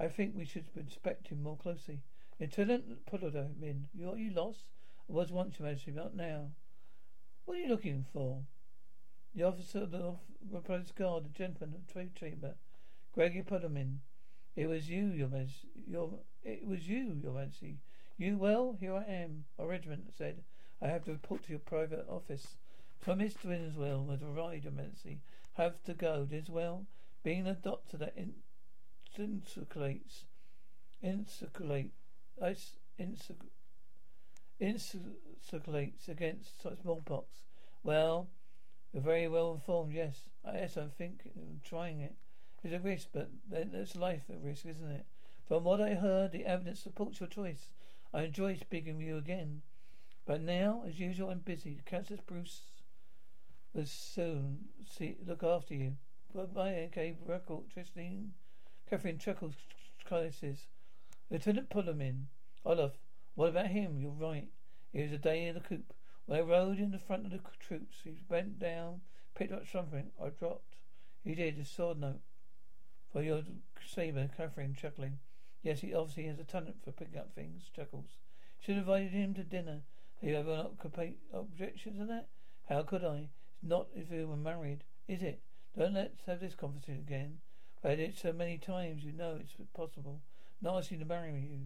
I 0.00 0.08
think 0.08 0.34
we 0.34 0.44
should 0.44 0.66
inspect 0.76 1.28
him 1.28 1.42
more 1.42 1.56
closely. 1.56 2.00
Lieutenant 2.40 3.06
Puddleman, 3.06 3.88
you 3.94 4.10
are 4.10 4.16
you 4.16 4.32
lost? 4.32 4.64
I 5.08 5.12
was 5.12 5.30
once, 5.30 5.58
Your 5.58 5.68
Majesty, 5.68 5.92
not 5.92 6.16
now. 6.16 6.50
What 7.44 7.56
are 7.56 7.60
you 7.60 7.68
looking 7.68 8.04
for? 8.12 8.42
The 9.34 9.44
officer 9.44 9.80
of 9.80 9.90
the 9.90 10.60
Palace 10.64 10.92
Guard, 10.92 11.24
the 11.24 11.28
gentleman 11.28 11.76
of 11.76 11.92
trade 11.92 12.14
chamber, 12.16 12.54
Gregory 13.14 13.42
Puddleman. 13.42 14.00
It 14.56 14.66
was 14.66 14.88
you, 14.88 15.06
your 15.06 15.28
majesty. 15.28 15.68
Your, 15.86 16.18
it 16.42 16.66
was 16.66 16.88
you, 16.88 17.18
your 17.22 17.32
majesty. 17.32 17.78
You, 18.18 18.36
well, 18.36 18.76
here 18.78 18.94
I 18.94 19.04
am. 19.04 19.44
My 19.58 19.64
regiment 19.64 20.12
said 20.16 20.42
I 20.80 20.88
have 20.88 21.04
to 21.04 21.12
report 21.12 21.44
to 21.44 21.50
your 21.50 21.60
private 21.60 22.06
office. 22.08 22.56
From 23.02 23.18
Mr. 23.18 23.48
Dimsdale 23.48 24.06
has 24.10 24.22
arrived, 24.22 24.62
your 24.62 24.72
majesty. 24.72 25.18
Have 25.54 25.82
to 25.84 25.92
go. 25.92 26.24
Dimsdale, 26.24 26.86
being 27.24 27.48
a 27.48 27.54
doctor 27.54 27.96
that 27.96 28.14
in, 28.16 28.34
insulate, 29.18 30.22
insulates 34.60 36.08
against 36.08 36.62
smallpox. 36.80 37.26
Well, 37.82 38.28
you're 38.92 39.02
very 39.02 39.26
well 39.26 39.52
informed, 39.52 39.92
yes. 39.92 40.22
Yes, 40.44 40.76
I'm 40.76 40.90
thinking 40.90 41.32
of 41.36 41.68
trying 41.68 42.00
it. 42.00 42.14
It's 42.62 42.72
a 42.72 42.78
risk, 42.78 43.08
but 43.12 43.30
there's 43.50 43.96
life 43.96 44.22
at 44.30 44.40
risk, 44.40 44.64
isn't 44.66 44.90
it? 44.90 45.06
From 45.48 45.64
what 45.64 45.80
I 45.80 45.94
heard, 45.94 46.30
the 46.30 46.46
evidence 46.46 46.78
supports 46.78 47.18
your 47.18 47.28
choice. 47.28 47.72
I 48.14 48.22
enjoy 48.22 48.56
speaking 48.56 48.98
with 48.98 49.06
you 49.06 49.16
again. 49.16 49.62
But 50.24 50.40
now, 50.40 50.84
as 50.86 51.00
usual, 51.00 51.30
I'm 51.30 51.40
busy. 51.40 51.80
Countess 51.84 52.20
Bruce 52.24 52.60
will 53.74 53.86
soon 53.86 54.58
see 54.88 55.16
look 55.26 55.42
after 55.42 55.74
you. 55.74 55.96
Bye-bye, 56.34 56.88
okay, 56.90 57.16
record, 57.26 57.64
Tristan. 57.72 58.32
Catherine 58.88 59.18
chuckles, 59.18 59.54
crisis. 60.04 60.66
Lieutenant 61.30 61.70
Pullman. 61.70 62.28
Olaf, 62.64 62.92
what 63.34 63.48
about 63.50 63.68
him? 63.68 63.98
You're 63.98 64.10
right. 64.10 64.48
It 64.92 65.02
was 65.02 65.10
the 65.10 65.18
day 65.18 65.46
in 65.46 65.54
the 65.54 65.60
coup. 65.60 65.82
When 66.26 66.38
I 66.38 66.42
rode 66.42 66.78
in 66.78 66.90
the 66.90 66.98
front 66.98 67.26
of 67.26 67.32
the 67.32 67.40
troops, 67.58 67.98
he 68.04 68.10
bent 68.28 68.58
down, 68.58 69.00
picked 69.34 69.52
up 69.52 69.66
something. 69.70 70.10
I 70.22 70.28
dropped. 70.28 70.76
He 71.24 71.34
did, 71.34 71.58
a 71.58 71.64
sword 71.64 72.00
note. 72.00 72.20
For 73.12 73.22
your 73.22 73.42
saber, 73.86 74.28
Catherine, 74.36 74.74
chuckling. 74.74 75.18
Yes, 75.62 75.80
he 75.80 75.94
obviously 75.94 76.24
has 76.24 76.38
a 76.38 76.44
talent 76.44 76.76
for 76.84 76.92
picking 76.92 77.18
up 77.18 77.34
things, 77.34 77.70
chuckles. 77.74 78.16
Should 78.60 78.76
have 78.76 78.88
invited 78.88 79.12
him 79.12 79.34
to 79.34 79.44
dinner. 79.44 79.82
Have 80.20 80.30
you 80.30 80.36
ever 80.36 80.56
not 80.56 80.72
objection 81.32 81.98
to 81.98 82.04
that? 82.06 82.28
How 82.68 82.82
could 82.82 83.04
I? 83.04 83.28
Not 83.62 83.86
if 83.94 84.10
we 84.10 84.24
were 84.24 84.36
married, 84.36 84.84
is 85.06 85.22
it? 85.22 85.40
Don't 85.76 85.94
let's 85.94 86.24
have 86.26 86.40
this 86.40 86.54
conversation 86.54 87.04
again. 87.06 87.38
I've 87.82 87.90
had 87.90 88.00
it 88.00 88.18
so 88.18 88.32
many 88.32 88.58
times, 88.58 89.04
you 89.04 89.12
know 89.12 89.38
it's 89.40 89.54
possible. 89.74 90.20
Not 90.60 90.78
asking 90.78 91.00
to 91.00 91.04
marry 91.04 91.32
you. 91.32 91.58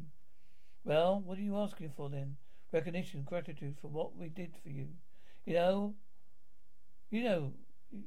Well, 0.84 1.22
what 1.24 1.38
are 1.38 1.42
you 1.42 1.56
asking 1.56 1.92
for 1.96 2.08
then? 2.08 2.36
Recognition, 2.72 3.22
gratitude 3.22 3.76
for 3.80 3.88
what 3.88 4.16
we 4.16 4.28
did 4.28 4.54
for 4.62 4.68
you. 4.68 4.88
You 5.44 5.54
know, 5.54 5.94
you 7.10 7.24
know, 7.24 7.52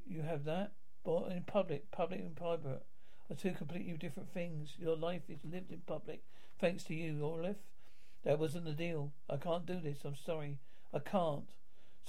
you 0.08 0.22
have 0.22 0.46
that. 0.46 0.72
But 1.04 1.32
in 1.32 1.44
public, 1.44 1.92
public 1.92 2.20
and 2.20 2.36
private 2.36 2.84
are 3.30 3.36
two 3.36 3.52
completely 3.52 3.94
different 3.94 4.34
things. 4.34 4.76
Your 4.78 4.96
life 4.96 5.24
is 5.30 5.40
lived 5.44 5.72
in 5.72 5.82
public, 5.86 6.24
thanks 6.60 6.84
to 6.86 6.94
you, 6.94 7.20
Orlif. 7.22 7.56
That 8.24 8.40
wasn't 8.40 8.66
the 8.66 8.74
deal. 8.74 9.12
I 9.30 9.38
can't 9.38 9.66
do 9.66 9.80
this. 9.80 10.00
I'm 10.04 10.16
sorry. 10.16 10.60
I 10.94 11.00
can't. 11.00 11.50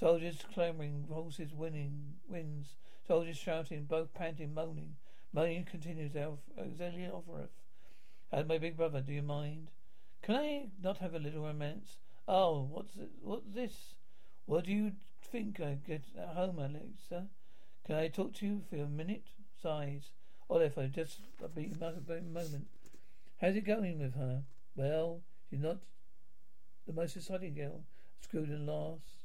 Soldiers 0.00 0.38
clamouring, 0.54 1.04
horses 1.12 1.52
winning, 1.52 2.14
wins. 2.26 2.76
Soldiers 3.07 3.37
shouting, 3.37 3.85
both 3.85 4.14
panting, 4.14 4.54
moaning. 4.54 4.97
Moaning 5.30 5.66
continues. 5.66 6.16
Auxiliary 6.16 7.11
Offereth. 7.12 7.50
And 8.33 8.49
my 8.49 8.57
big 8.57 8.78
brother, 8.78 9.02
do 9.02 9.12
you 9.12 9.21
mind? 9.21 9.71
Can 10.23 10.37
I 10.37 10.69
not 10.83 10.97
have 10.99 11.12
a 11.12 11.19
little 11.19 11.42
romance? 11.42 11.99
Oh, 12.26 12.66
what's 12.71 12.97
what's 13.21 13.52
this? 13.54 13.95
What 14.47 14.64
do 14.64 14.73
you 14.73 14.92
think 15.30 15.61
I 15.61 15.76
get 15.87 16.04
at 16.19 16.28
home, 16.28 16.59
Alexei? 16.59 17.28
Can 17.85 17.97
I 17.97 18.09
talk 18.09 18.33
to 18.37 18.47
you 18.47 18.62
for 18.71 18.76
a 18.76 18.87
minute? 18.87 19.26
Sighs. 19.62 20.12
Oliver, 20.49 20.88
just 20.88 21.21
a 21.45 21.49
brief 21.49 21.78
moment. 21.78 22.69
How's 23.38 23.54
it 23.54 23.66
going 23.66 23.99
with 24.00 24.14
her? 24.14 24.45
Well, 24.75 25.21
she's 25.50 25.61
not 25.61 25.80
the 26.87 26.95
most 26.95 27.16
exciting 27.16 27.52
girl. 27.52 27.83
Screwed 28.23 28.49
laughs. 28.49 29.19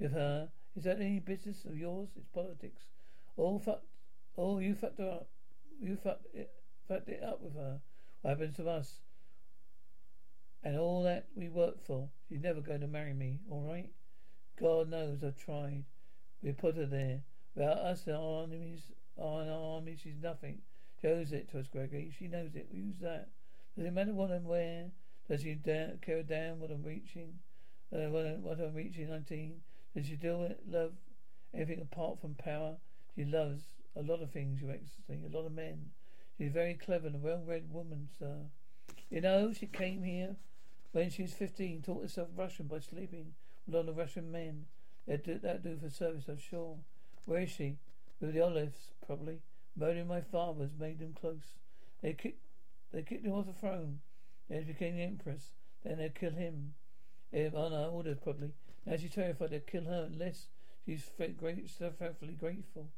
With 0.00 0.12
her. 0.12 0.48
Is 0.76 0.84
that 0.84 1.00
any 1.00 1.20
business 1.20 1.64
of 1.66 1.76
yours? 1.76 2.08
It's 2.16 2.28
politics. 2.28 2.84
All 3.36 3.58
fucked. 3.58 3.84
Oh, 4.38 4.58
you 4.58 4.74
fucked 4.74 4.98
her 4.98 5.10
up. 5.10 5.28
You 5.80 5.96
fucked 5.96 6.34
it, 6.34 6.50
fucked 6.88 7.08
it 7.08 7.22
up 7.22 7.42
with 7.42 7.54
her. 7.54 7.80
What 8.22 8.30
happens 8.30 8.56
to 8.56 8.68
us? 8.68 9.00
And 10.62 10.78
all 10.78 11.02
that 11.04 11.26
we 11.34 11.48
worked 11.48 11.86
for. 11.86 12.08
She's 12.28 12.40
never 12.40 12.60
going 12.60 12.80
to 12.80 12.86
marry 12.86 13.12
me, 13.12 13.40
all 13.50 13.62
right? 13.62 13.90
God 14.58 14.90
knows 14.90 15.24
I've 15.24 15.36
tried. 15.36 15.84
We 16.42 16.52
put 16.52 16.76
her 16.76 16.86
there. 16.86 17.20
Without 17.54 17.78
us, 17.78 18.06
our 18.08 18.44
enemies, 18.44 18.92
our 19.20 19.42
army, 19.42 19.98
she's 20.02 20.22
nothing. 20.22 20.58
She 21.00 21.08
owes 21.08 21.32
it 21.32 21.50
to 21.50 21.58
us, 21.58 21.66
Gregory. 21.66 22.14
She 22.18 22.28
knows 22.28 22.54
it. 22.54 22.68
We 22.72 22.80
use 22.80 22.98
that. 23.00 23.28
Does 23.76 23.86
it 23.86 23.92
matter 23.92 24.12
what 24.12 24.30
I'm 24.30 24.44
wearing? 24.44 24.92
Does 25.28 25.42
she 25.42 25.54
da- 25.54 25.96
care 26.02 26.22
down 26.22 26.60
what 26.60 26.70
I'm 26.70 26.82
reaching? 26.82 27.38
Uh, 27.92 28.08
what, 28.08 28.26
I'm, 28.26 28.42
what 28.42 28.60
I'm 28.60 28.74
reaching, 28.74 29.08
19? 29.08 29.60
Does 29.94 30.06
she 30.06 30.16
do 30.16 30.54
love 30.68 30.92
anything 31.52 31.80
apart 31.80 32.20
from 32.20 32.34
power? 32.34 32.76
She 33.14 33.24
loves 33.24 33.62
a 33.96 34.02
lot 34.02 34.22
of 34.22 34.30
things, 34.30 34.60
Your 34.60 34.70
Excellency, 34.70 35.26
a 35.26 35.36
lot 35.36 35.46
of 35.46 35.52
men. 35.52 35.90
She's 36.38 36.50
a 36.50 36.52
very 36.52 36.74
clever 36.74 37.08
and 37.08 37.22
well-read 37.22 37.72
woman, 37.72 38.08
sir. 38.18 38.36
You 39.10 39.20
know, 39.20 39.52
she 39.52 39.66
came 39.66 40.04
here 40.04 40.36
when 40.92 41.10
she 41.10 41.22
was 41.22 41.32
15, 41.32 41.82
taught 41.82 42.02
herself 42.02 42.28
Russian 42.36 42.66
by 42.66 42.78
sleeping 42.78 43.34
with 43.66 43.74
a 43.74 43.78
lot 43.78 43.88
of 43.88 43.96
Russian 43.96 44.30
men. 44.30 44.66
That 45.06 45.24
do, 45.24 45.38
that 45.38 45.62
do 45.62 45.76
for 45.76 45.90
service, 45.90 46.24
I'm 46.28 46.38
sure. 46.38 46.76
Where 47.26 47.42
is 47.42 47.50
she? 47.50 47.78
With 48.20 48.34
the 48.34 48.40
Olives, 48.40 48.92
probably. 49.04 49.40
Murdering 49.76 50.08
my 50.08 50.20
father's 50.20 50.74
made 50.78 51.00
them 51.00 51.14
close. 51.18 51.56
They 52.02 52.12
kicked, 52.12 52.46
they 52.92 53.02
kicked 53.02 53.26
him 53.26 53.32
off 53.32 53.46
the 53.46 53.52
throne. 53.52 54.00
Then 54.48 54.62
she 54.62 54.72
became 54.72 54.96
the 54.96 55.02
empress. 55.02 55.50
Then 55.84 55.98
they'd 55.98 56.14
kill 56.14 56.32
him. 56.32 56.74
If, 57.32 57.54
on 57.54 57.72
her 57.72 57.88
orders, 57.90 58.18
probably. 58.22 58.52
Now 58.86 58.96
she's 58.96 59.14
terrified 59.14 59.50
they'd 59.50 59.66
kill 59.66 59.84
her 59.84 60.08
unless 60.10 60.48
she's 60.84 61.10
great, 61.38 61.70
so 61.70 61.92
faithfully 61.98 62.32
grateful. 62.34 62.88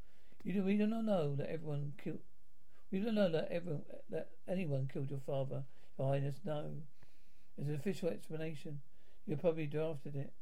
You 0.45 0.55
do, 0.55 0.63
we 0.63 0.77
do 0.77 0.87
not 0.87 1.05
know 1.05 1.35
that 1.37 1.51
everyone 1.51 1.93
killed. 2.03 2.21
We 2.91 3.01
don't 3.01 3.15
know 3.15 3.31
that 3.31 3.49
everyone, 3.51 3.85
that 4.11 4.29
anyone 4.49 4.89
killed 4.93 5.11
your 5.11 5.21
father, 5.21 5.65
Your 5.99 6.09
Highness. 6.09 6.41
No, 6.45 6.83
as 7.61 7.69
an 7.69 7.75
official 7.75 8.09
explanation, 8.09 8.81
you 9.27 9.37
probably 9.37 9.67
drafted 9.67 10.17
it. 10.17 10.33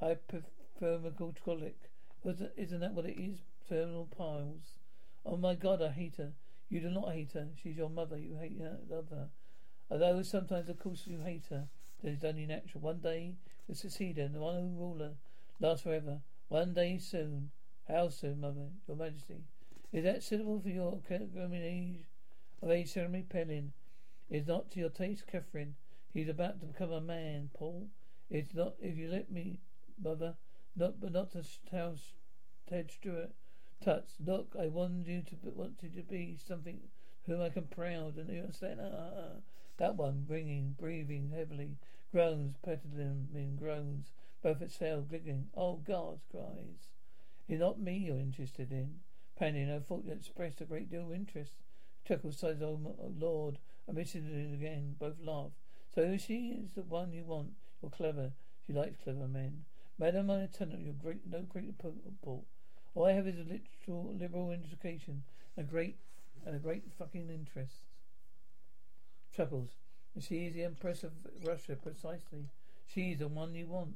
Hypothermical 0.00 1.34
colic. 1.44 1.90
Isn't 2.56 2.80
that 2.80 2.94
what 2.94 3.06
it 3.06 3.20
is? 3.20 3.38
Terminal 3.68 4.08
piles. 4.16 4.74
Oh 5.24 5.36
my 5.36 5.54
God, 5.54 5.82
I 5.82 5.90
hate 5.90 6.16
her. 6.16 6.32
You 6.68 6.80
do 6.80 6.90
not 6.90 7.12
hate 7.12 7.32
her. 7.32 7.48
She's 7.62 7.76
your 7.76 7.90
mother. 7.90 8.18
You 8.18 8.36
hate 8.40 8.58
her. 8.60 8.78
Love 8.88 9.08
her. 9.10 9.28
Although 9.90 10.22
sometimes, 10.22 10.68
of 10.68 10.78
course, 10.78 11.06
you 11.06 11.20
hate 11.20 11.46
her. 11.50 11.68
That 12.02 12.10
is 12.10 12.24
only 12.24 12.46
natural. 12.46 12.82
One 12.82 12.98
day 12.98 13.34
you'll 13.68 13.74
the 14.32 14.40
one 14.40 14.56
who 14.56 14.68
rule 14.78 14.98
her 14.98 15.14
last 15.60 15.84
forever. 15.84 16.20
One 16.48 16.74
day 16.74 16.98
soon. 16.98 17.50
How 17.88 18.08
soon, 18.08 18.40
Mother? 18.40 18.68
Your 18.86 18.96
Majesty. 18.96 19.42
Is 19.92 20.04
that 20.04 20.22
suitable 20.22 20.60
for 20.60 20.68
your 20.68 21.00
age 21.10 22.06
of 22.62 22.70
age 22.70 22.92
ceremony, 22.92 23.24
Pelin? 23.28 23.72
Is 24.30 24.46
not 24.46 24.70
to 24.70 24.80
your 24.80 24.88
taste, 24.88 25.26
Catherine. 25.26 25.74
He's 26.14 26.28
about 26.28 26.60
to 26.60 26.66
become 26.66 26.92
a 26.92 27.00
man, 27.00 27.50
Paul. 27.54 27.88
It's 28.30 28.54
not 28.54 28.74
if 28.80 28.96
you 28.96 29.08
let 29.08 29.30
me, 29.30 29.60
Mother. 30.02 30.34
Not 30.76 31.00
but 31.00 31.12
not 31.12 31.32
to 31.32 31.42
tell 31.70 31.96
Ted 32.68 32.90
Stewart. 32.90 33.30
Tuts, 33.84 34.14
look, 34.24 34.54
I 34.58 34.68
wanted 34.68 35.08
you 35.08 35.22
to 35.22 35.50
want 35.50 35.82
you 35.82 35.90
to 35.90 36.02
be 36.02 36.38
something 36.46 36.80
whom 37.26 37.40
I 37.40 37.50
can 37.50 37.64
proud 37.64 38.16
and 38.16 38.30
you 38.30 38.40
understand 38.40 38.80
ah, 38.82 38.90
ah, 38.92 39.10
ah. 39.16 39.40
that 39.78 39.96
one 39.96 40.24
bringing, 40.26 40.76
breathing 40.78 41.30
heavily, 41.34 41.76
groans, 42.12 42.56
peddling 42.62 43.28
in 43.34 43.56
groans, 43.56 44.12
both 44.42 44.60
exhale, 44.62 45.00
giggling. 45.00 45.48
Oh 45.56 45.76
God, 45.76 46.20
cries. 46.30 46.90
It's 47.48 47.60
not 47.60 47.80
me 47.80 47.96
you're 47.96 48.18
interested 48.18 48.70
in. 48.70 49.00
Panning, 49.38 49.70
I 49.70 49.80
thought 49.80 50.04
you 50.04 50.12
expressed 50.12 50.60
a 50.60 50.64
great 50.64 50.90
deal 50.90 51.06
of 51.06 51.12
interest. 51.12 51.52
Chuckles 52.06 52.38
says, 52.38 52.62
Oh 52.62 52.78
Lord, 53.18 53.58
I 53.88 53.92
mentioned 53.92 54.30
it 54.30 54.54
again. 54.54 54.96
Both 54.98 55.16
laugh. 55.24 55.52
So 55.94 56.16
she 56.16 56.50
is 56.62 56.72
the 56.74 56.82
one 56.82 57.12
you 57.12 57.24
want. 57.24 57.52
You're 57.80 57.90
clever. 57.90 58.32
She 58.66 58.72
likes 58.72 58.96
clever 59.02 59.26
men. 59.26 59.64
Madam, 59.98 60.30
I 60.30 60.48
you, 60.58 60.78
you're 60.78 60.94
great, 60.94 61.26
no 61.26 61.42
great 61.42 61.78
pupil. 61.78 62.44
All 62.94 63.06
I 63.06 63.12
have 63.12 63.26
is 63.26 63.38
a 63.38 63.44
literal 63.44 64.14
liberal 64.14 64.50
education, 64.50 65.22
a 65.56 65.62
great 65.62 65.96
and 66.44 66.54
a 66.54 66.58
great 66.58 66.84
fucking 66.98 67.30
interest. 67.30 67.84
Chuckles. 69.34 69.81
She 70.20 70.46
is 70.46 70.54
the 70.54 70.64
Empress 70.64 71.04
of 71.04 71.12
Russia, 71.42 71.76
precisely. 71.76 72.50
She 72.86 73.12
is 73.12 73.18
the 73.18 73.28
one 73.28 73.54
you 73.54 73.66
want. 73.66 73.94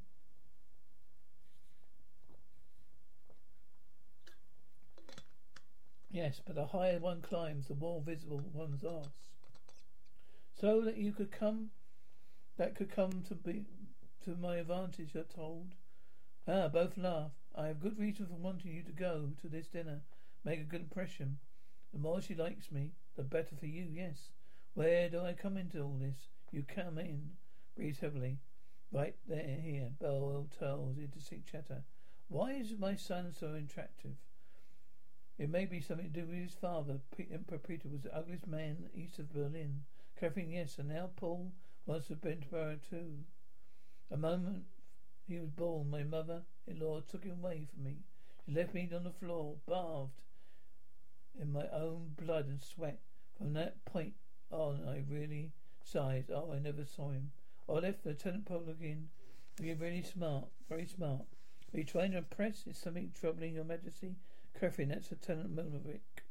Yes, 6.11 6.41
but 6.45 6.55
the 6.55 6.67
higher 6.67 6.99
one 6.99 7.21
climbs, 7.21 7.69
the 7.69 7.75
more 7.75 8.01
visible 8.01 8.43
one's 8.55 8.83
ass. 8.83 9.09
So 10.59 10.81
that 10.81 10.97
you 10.97 11.13
could 11.13 11.31
come, 11.31 11.71
that 12.57 12.75
could 12.75 12.91
come 12.91 13.23
to 13.29 13.35
be 13.35 13.67
to 14.25 14.35
my 14.37 14.57
advantage, 14.57 15.11
you're 15.13 15.25
told. 15.25 15.75
Ah, 16.49 16.69
both 16.69 16.97
laugh. 16.97 17.33
I 17.55 17.67
have 17.67 17.81
good 17.81 17.99
reason 17.99 18.27
for 18.27 18.35
wanting 18.35 18.73
you 18.73 18.83
to 18.83 18.93
go 18.93 19.31
to 19.43 19.49
this 19.49 19.67
dinner. 19.67 20.01
Make 20.45 20.61
a 20.61 20.65
good 20.65 20.81
impression. 20.81 21.39
The 21.93 21.99
more 21.99 22.23
she 22.23 22.35
likes 22.35 22.73
me, 22.73 22.93
the 23.17 23.23
better 23.23 23.55
for 23.55 23.67
you, 23.67 23.87
yes. 23.93 24.31
Where 24.77 25.09
do 25.09 25.21
I 25.21 25.33
come 25.33 25.57
into 25.57 25.81
all 25.81 25.97
this? 25.99 26.29
You 26.53 26.63
come 26.63 26.99
in. 26.99 27.31
Breathe 27.77 27.97
heavily. 27.99 28.41
Right 28.93 29.17
there, 29.27 29.59
here. 29.59 29.89
Bell 29.99 30.49
tells 30.59 30.99
into 30.99 31.19
sick 31.19 31.51
chatter. 31.51 31.83
Why 32.29 32.53
is 32.53 32.75
my 32.79 32.95
son 32.95 33.33
so 33.33 33.55
attractive? 33.55 34.17
It 35.39 35.49
may 35.49 35.65
be 35.65 35.81
something 35.81 36.13
to 36.13 36.21
do 36.21 36.27
with 36.27 36.37
his 36.37 36.53
father. 36.53 37.01
Emperor 37.33 37.57
Peter 37.57 37.89
was 37.89 38.03
the 38.03 38.15
ugliest 38.15 38.47
man 38.47 38.91
east 38.95 39.19
of 39.19 39.33
Berlin. 39.33 39.85
Catherine, 40.21 40.51
yes, 40.51 40.77
and 40.77 40.91
now 40.91 41.09
Paul 41.17 41.53
wants 41.87 42.09
to 42.09 42.15
Bentborough 42.15 42.81
too. 42.91 43.21
A 44.11 44.19
moment 44.19 44.65
he 45.27 45.39
was 45.39 45.49
born, 45.49 45.89
my 45.89 46.03
mother-in-law 46.03 47.01
took 47.11 47.25
him 47.25 47.39
away 47.43 47.67
from 47.73 47.83
me. 47.83 47.97
She 48.45 48.53
left 48.53 48.75
me 48.75 48.91
on 48.95 49.05
the 49.05 49.11
floor, 49.11 49.57
bathed 49.67 50.21
in 51.41 51.51
my 51.51 51.67
own 51.73 52.15
blood 52.21 52.47
and 52.47 52.63
sweat. 52.63 53.01
From 53.39 53.55
that 53.55 53.83
point 53.87 54.13
Oh, 54.53 54.71
on, 54.71 54.81
I 54.89 55.05
really 55.11 55.53
sighed. 55.83 56.27
Oh, 56.33 56.53
I 56.53 56.59
never 56.59 56.85
saw 56.85 57.11
him. 57.11 57.33
I 57.69 57.73
left 57.73 58.05
the 58.05 58.11
Lieutenant 58.11 58.47
Poligan. 58.47 59.07
You're 59.61 59.77
really 59.77 60.03
smart, 60.03 60.47
very 60.69 60.87
smart. 60.87 61.25
Are 61.75 61.79
you 61.79 61.85
trying 61.85 62.13
to 62.13 62.19
impress? 62.19 62.67
Is 62.67 62.79
something 62.79 63.13
troubling 63.19 63.55
your 63.55 63.65
majesty? 63.65 64.17
Catherine, 64.59 64.91
that's 64.91 65.11
Lieutenant 65.11 65.55
Mirovich. 65.55 66.23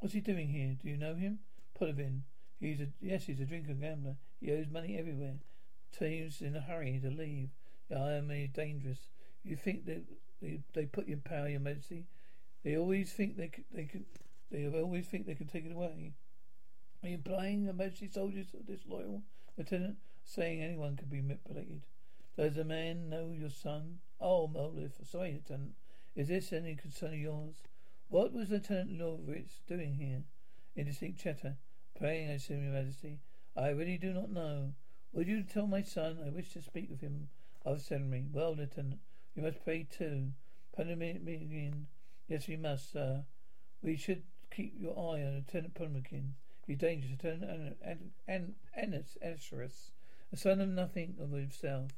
What's 0.00 0.14
he 0.14 0.20
doing 0.20 0.48
here? 0.48 0.76
Do 0.80 0.88
you 0.88 0.96
know 0.96 1.14
him? 1.14 1.40
Polovin. 1.78 2.20
He's 2.60 2.80
a 2.80 2.88
yes, 3.00 3.24
he's 3.24 3.40
a 3.40 3.44
drinker 3.44 3.74
gambler. 3.74 4.16
He 4.40 4.52
owes 4.52 4.68
money 4.70 4.96
everywhere. 4.98 5.36
Teams 5.96 6.40
in 6.40 6.56
a 6.56 6.60
hurry 6.60 7.00
to 7.02 7.10
leave. 7.10 7.50
I 7.90 8.12
am 8.12 8.28
dangerous. 8.52 8.98
You 9.44 9.56
think 9.56 9.86
that 9.86 10.02
they, 10.42 10.60
they 10.74 10.86
put 10.86 11.06
you 11.06 11.14
in 11.14 11.20
power, 11.20 11.48
Your 11.48 11.60
Majesty? 11.60 12.04
They 12.64 12.76
always 12.76 13.12
think 13.12 13.36
they 13.36 13.50
they 13.72 13.84
can. 13.84 14.04
They 14.50 14.66
always 14.66 15.06
think 15.06 15.26
they 15.26 15.34
can 15.34 15.46
take 15.46 15.66
it 15.66 15.72
away. 15.72 16.14
Are 17.02 17.08
you 17.08 17.14
implying 17.16 17.64
the 17.64 17.72
Majesty 17.72 18.08
soldiers 18.08 18.54
are 18.54 18.62
disloyal, 18.62 19.22
Lieutenant? 19.56 19.98
Saying 20.24 20.62
anyone 20.62 20.96
can 20.96 21.08
be 21.08 21.20
manipulated. 21.20 21.82
Does 22.36 22.56
a 22.56 22.64
man 22.64 23.08
know 23.08 23.30
your 23.30 23.50
son? 23.50 23.98
Oh, 24.20 24.48
Molif. 24.48 24.92
Sorry, 25.04 25.32
Lieutenant. 25.32 25.74
Is 26.16 26.28
this 26.28 26.52
any 26.52 26.74
concern 26.76 27.12
of 27.12 27.18
yours? 27.18 27.56
What 28.08 28.32
was 28.32 28.50
Lieutenant 28.50 28.98
Lorwitz 28.98 29.60
doing 29.66 29.94
here? 29.94 30.22
Indistinct 30.74 31.20
chatter. 31.20 31.56
Praying, 31.98 32.30
I 32.30 32.34
assume, 32.34 32.64
Your 32.64 32.72
Majesty. 32.72 33.20
I 33.56 33.70
really 33.70 33.98
do 33.98 34.12
not 34.12 34.30
know. 34.30 34.72
Would 35.12 35.28
you 35.28 35.42
tell 35.42 35.66
my 35.66 35.82
son 35.82 36.18
I 36.24 36.30
wish 36.30 36.52
to 36.52 36.62
speak 36.62 36.88
with 36.90 37.00
him 37.00 37.28
of 37.64 37.82
ceremony? 37.82 38.28
Well, 38.32 38.54
Lieutenant, 38.56 39.00
you 39.34 39.42
must 39.42 39.62
pray 39.64 39.84
too. 39.90 40.32
Pumpkin. 40.76 41.86
Yes, 42.28 42.46
we 42.46 42.56
must, 42.56 42.92
sir. 42.92 43.24
We 43.82 43.96
should 43.96 44.22
keep 44.50 44.74
your 44.80 44.92
eye 44.92 45.22
on 45.22 45.34
Lieutenant 45.36 45.74
Pumpkin. 45.74 46.34
He's 46.66 46.78
dangerous. 46.78 47.12
Lieutenant 47.22 47.76
Ennis 48.76 49.16
Escherus, 49.24 49.90
a 50.32 50.36
son 50.36 50.60
of 50.60 50.68
nothing 50.68 51.16
of 51.20 51.30
himself. 51.30 51.90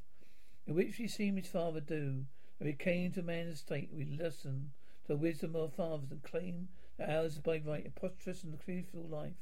In 0.66 0.74
which 0.74 0.98
we 0.98 1.08
see 1.08 1.30
his 1.30 1.48
father 1.48 1.80
do. 1.80 2.26
If 2.60 2.66
we 2.66 2.72
came 2.74 3.12
to 3.12 3.22
man's 3.22 3.54
estate, 3.54 3.90
we 3.92 4.04
listen 4.04 4.72
to 5.06 5.08
the 5.08 5.16
wisdom 5.16 5.56
of 5.56 5.62
our 5.62 5.68
fathers 5.70 6.10
and 6.10 6.22
claim 6.22 6.68
that 6.98 7.08
ours 7.08 7.32
is 7.32 7.38
by 7.38 7.62
right 7.64 7.86
a 7.86 7.90
prosperous 7.98 8.44
and 8.44 8.60
truthful 8.60 9.06
life, 9.10 9.32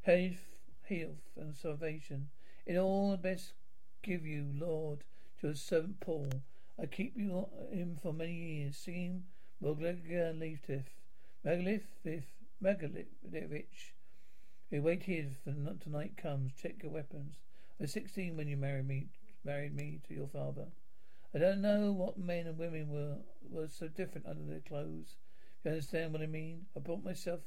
health, 0.00 0.56
health 0.88 1.36
and 1.36 1.54
salvation. 1.54 2.30
In 2.66 2.78
all, 2.78 3.10
the 3.10 3.18
best 3.18 3.52
give 4.02 4.26
you, 4.26 4.46
Lord, 4.58 5.00
to 5.40 5.48
your 5.48 5.54
servant 5.54 6.00
Paul. 6.00 6.30
I 6.80 6.86
keep 6.86 7.16
you 7.16 7.36
uh, 7.36 7.74
him 7.74 7.98
for 8.02 8.12
many 8.12 8.32
years, 8.32 8.76
singing 8.76 9.24
Megalith, 9.62 10.84
Megalith, 11.44 12.24
Megalith, 12.62 13.06
We 14.70 14.78
wait 14.78 15.02
here 15.02 15.30
for 15.42 15.52
tonight 15.82 16.16
comes. 16.16 16.52
Check 16.54 16.82
your 16.82 16.92
weapons. 16.92 17.34
I 17.80 17.84
was 17.84 17.92
sixteen 17.92 18.36
when 18.36 18.46
you 18.46 18.56
married 18.56 18.86
me, 18.86 19.08
married 19.44 19.74
me 19.74 20.00
to 20.06 20.14
your 20.14 20.28
father. 20.28 20.66
I 21.34 21.38
don't 21.38 21.60
know 21.60 21.90
what 21.90 22.18
men 22.18 22.46
and 22.46 22.56
women 22.56 22.88
were 22.88 23.16
were 23.50 23.66
so 23.66 23.88
different 23.88 24.28
under 24.28 24.44
their 24.44 24.60
clothes. 24.60 25.16
You 25.64 25.72
understand 25.72 26.12
what 26.12 26.22
I 26.22 26.26
mean? 26.26 26.66
I 26.76 26.80
brought 26.80 27.02
myself 27.02 27.40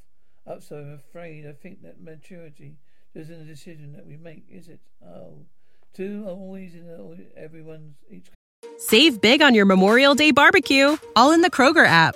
up 0.46 0.62
so 0.62 0.78
I'm 0.78 0.94
afraid 0.96 1.48
I 1.48 1.54
think 1.54 1.82
that 1.84 2.02
maturity 2.02 2.76
isn't 3.14 3.42
a 3.42 3.46
decision 3.46 3.94
that 3.94 4.06
we 4.06 4.18
make, 4.18 4.44
is 4.52 4.68
it? 4.68 4.82
Oh, 5.02 5.46
two 5.94 6.26
always 6.28 6.76
in 6.76 7.26
everyone's 7.38 7.96
each. 8.12 8.28
Save 8.78 9.22
big 9.22 9.42
on 9.42 9.56
your 9.56 9.66
Memorial 9.66 10.14
Day 10.14 10.32
barbecue, 10.32 10.98
all 11.16 11.32
in 11.32 11.40
the 11.40 11.50
Kroger 11.50 11.88
app. 11.88 12.16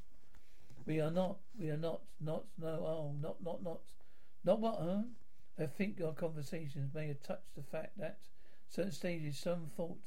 We 0.85 0.99
are 0.99 1.11
not. 1.11 1.37
We 1.57 1.69
are 1.69 1.77
not. 1.77 2.01
Not. 2.19 2.45
No. 2.59 2.67
Oh, 2.67 3.15
not. 3.21 3.43
Not. 3.43 3.63
Not. 3.63 3.79
Not 4.43 4.59
what? 4.59 4.79
Huh? 4.81 5.03
I 5.59 5.65
think 5.67 6.01
our 6.01 6.13
conversations 6.13 6.93
may 6.93 7.07
have 7.07 7.21
touched 7.21 7.55
the 7.55 7.63
fact 7.63 7.97
that 7.99 8.17
certain 8.67 8.91
stages 8.91 9.37
some 9.37 9.67
thought, 9.75 9.99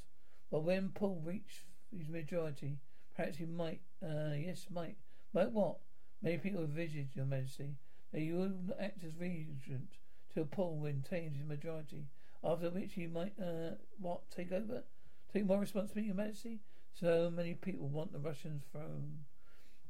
but 0.51 0.65
when 0.65 0.89
Paul 0.89 1.21
reached 1.25 1.65
his 1.97 2.09
majority, 2.09 2.79
perhaps 3.15 3.37
he 3.37 3.45
might, 3.45 3.81
uh, 4.03 4.33
yes, 4.37 4.67
might. 4.71 4.97
Might 5.33 5.53
what? 5.53 5.77
Many 6.23 6.39
people 6.39 6.65
envisage, 6.65 7.15
Your 7.15 7.27
Majesty, 7.27 7.77
that 8.13 8.21
you 8.21 8.37
would 8.37 8.73
act 8.81 9.05
as 9.05 9.15
regent 9.19 9.99
till 10.33 10.47
Paul 10.47 10.81
maintains 10.83 11.37
his 11.37 11.47
majority, 11.47 12.07
after 12.43 12.71
which 12.71 12.95
he 12.95 13.07
might, 13.07 13.35
uh, 13.41 13.77
what, 13.99 14.31
take 14.31 14.51
over? 14.51 14.83
Take 15.33 15.47
more 15.47 15.61
responsibility, 15.61 16.07
Your 16.07 16.17
Majesty? 16.17 16.61
So 16.95 17.31
many 17.31 17.55
people 17.55 17.89
want 17.89 18.13
the 18.13 18.19
Russian 18.19 18.63
throne. 18.73 19.25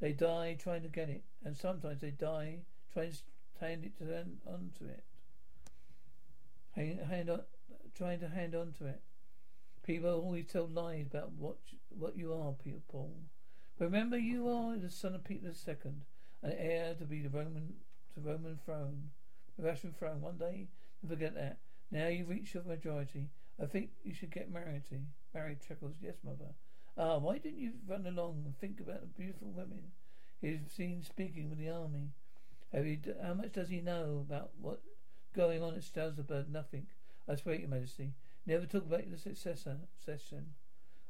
They 0.00 0.12
die 0.12 0.57
trying 0.59 0.83
to 0.83 0.88
get 0.88 1.09
it, 1.09 1.22
and 1.44 1.57
sometimes 1.57 2.00
they 2.00 2.11
die 2.11 2.59
trying 2.92 3.12
to 3.12 3.64
hand 3.64 3.85
it 3.85 3.96
to 3.98 4.04
them 4.04 4.38
onto 4.46 4.85
it. 4.85 5.04
Hand, 6.74 7.30
on, 7.30 7.42
trying 7.96 8.20
to 8.20 8.28
hand 8.28 8.54
on 8.54 8.72
to 8.78 8.87
it. 8.87 9.00
People 9.85 10.11
always 10.11 10.46
tell 10.46 10.66
lies 10.66 11.07
about 11.07 11.33
what 11.33 11.59
what 11.90 12.16
you 12.16 12.33
are, 12.33 12.52
Peter 12.52 12.80
Paul. 12.88 13.14
Remember, 13.78 14.18
you 14.18 14.48
are 14.48 14.76
the 14.76 14.90
son 14.90 15.14
of 15.14 15.24
Peter 15.24 15.52
II, 15.66 15.92
an 16.42 16.52
heir 16.52 16.94
to 16.94 17.04
be 17.04 17.20
the 17.20 17.28
Roman 17.28 17.74
the 18.16 18.20
Roman 18.20 18.59
throne, 18.64 19.11
the 19.57 19.64
Russian 19.64 19.92
throne. 19.92 20.20
One 20.20 20.38
day, 20.38 20.68
forget 21.07 21.35
that. 21.35 21.59
Now 21.90 22.09
you've 22.09 22.28
reached 22.28 22.54
your 22.54 22.64
majority. 22.64 23.28
I 23.62 23.66
think 23.66 23.90
you 24.02 24.14
should 24.14 24.33
get 24.33 24.50
married. 24.50 24.85
To. 24.88 24.96
Married 25.33 25.61
chuckles. 25.61 25.94
Yes, 26.00 26.14
mother. 26.24 26.54
Ah, 26.96 27.18
why 27.18 27.38
didn't 27.38 27.59
you 27.59 27.72
run 27.88 28.07
along 28.07 28.42
and 28.44 28.57
think 28.57 28.80
about 28.80 29.00
the 29.00 29.07
beautiful 29.07 29.48
women 29.48 29.90
he's 30.40 30.61
seen 30.68 31.02
speaking 31.02 31.50
with 31.50 31.59
the 31.59 31.68
army? 31.68 32.11
Have 32.72 32.87
you, 32.87 32.98
how 33.22 33.35
much 33.35 33.52
does 33.52 33.68
he 33.68 33.80
know 33.80 34.24
about 34.26 34.50
what 34.61 34.80
going 35.35 35.62
on 35.62 35.74
at 35.74 35.83
Strasbourg? 35.83 36.46
Nothing. 36.50 36.87
I 37.28 37.37
swear, 37.37 37.57
Your 37.57 37.68
Majesty. 37.68 38.12
Never 38.46 38.66
talk 38.66 38.85
about 38.85 39.11
the 39.11 39.18
successor 39.18 39.78
session. 40.04 40.54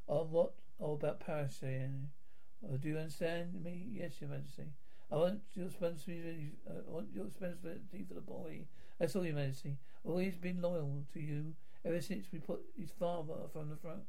Of 0.07 0.31
what? 0.31 0.53
Or 0.79 0.95
about 0.95 1.19
Paris, 1.19 1.61
Oh, 1.63 2.77
do 2.77 2.89
you 2.89 2.97
understand 2.97 3.63
me? 3.63 3.87
Yes, 3.91 4.21
Your 4.21 4.29
Majesty. 4.29 4.71
I 5.11 5.17
want 5.17 5.41
your 5.53 5.67
responsibility. 5.67 6.53
Uh, 6.67 6.79
I 6.87 6.91
want 6.91 7.07
your 7.13 7.25
responsibility 7.25 8.05
for 8.07 8.15
the 8.15 8.21
boy. 8.21 8.65
That's 8.99 9.15
all, 9.15 9.25
Your 9.25 9.35
Majesty. 9.35 9.77
Always 10.03 10.35
been 10.37 10.61
loyal 10.61 11.03
to 11.13 11.19
you 11.19 11.53
ever 11.83 12.01
since 12.01 12.25
we 12.31 12.39
put 12.39 12.61
his 12.77 12.91
father 12.91 13.47
from 13.53 13.69
the 13.69 13.75
throne. 13.75 14.01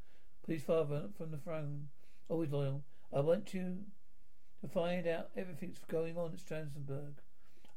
His 0.46 0.62
father 0.62 1.08
from 1.18 1.32
the 1.32 1.38
throne. 1.38 1.88
Always 2.28 2.52
loyal. 2.52 2.84
I 3.12 3.18
want 3.18 3.52
you 3.52 3.78
to 4.60 4.68
find 4.68 5.06
out 5.08 5.30
everything's 5.36 5.80
going 5.88 6.16
on 6.16 6.34
at 6.34 6.38
Strasbourg. 6.38 7.14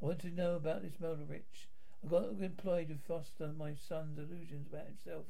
I 0.01 0.05
want 0.05 0.19
to 0.19 0.29
know 0.29 0.55
about 0.55 0.83
this 0.83 0.93
Rich. 1.01 1.67
I 2.03 2.07
got 2.07 2.29
employed 2.39 2.89
to 2.89 2.95
foster 2.95 3.51
my 3.57 3.73
son's 3.73 4.19
illusions 4.19 4.67
about 4.67 4.85
himself, 4.85 5.25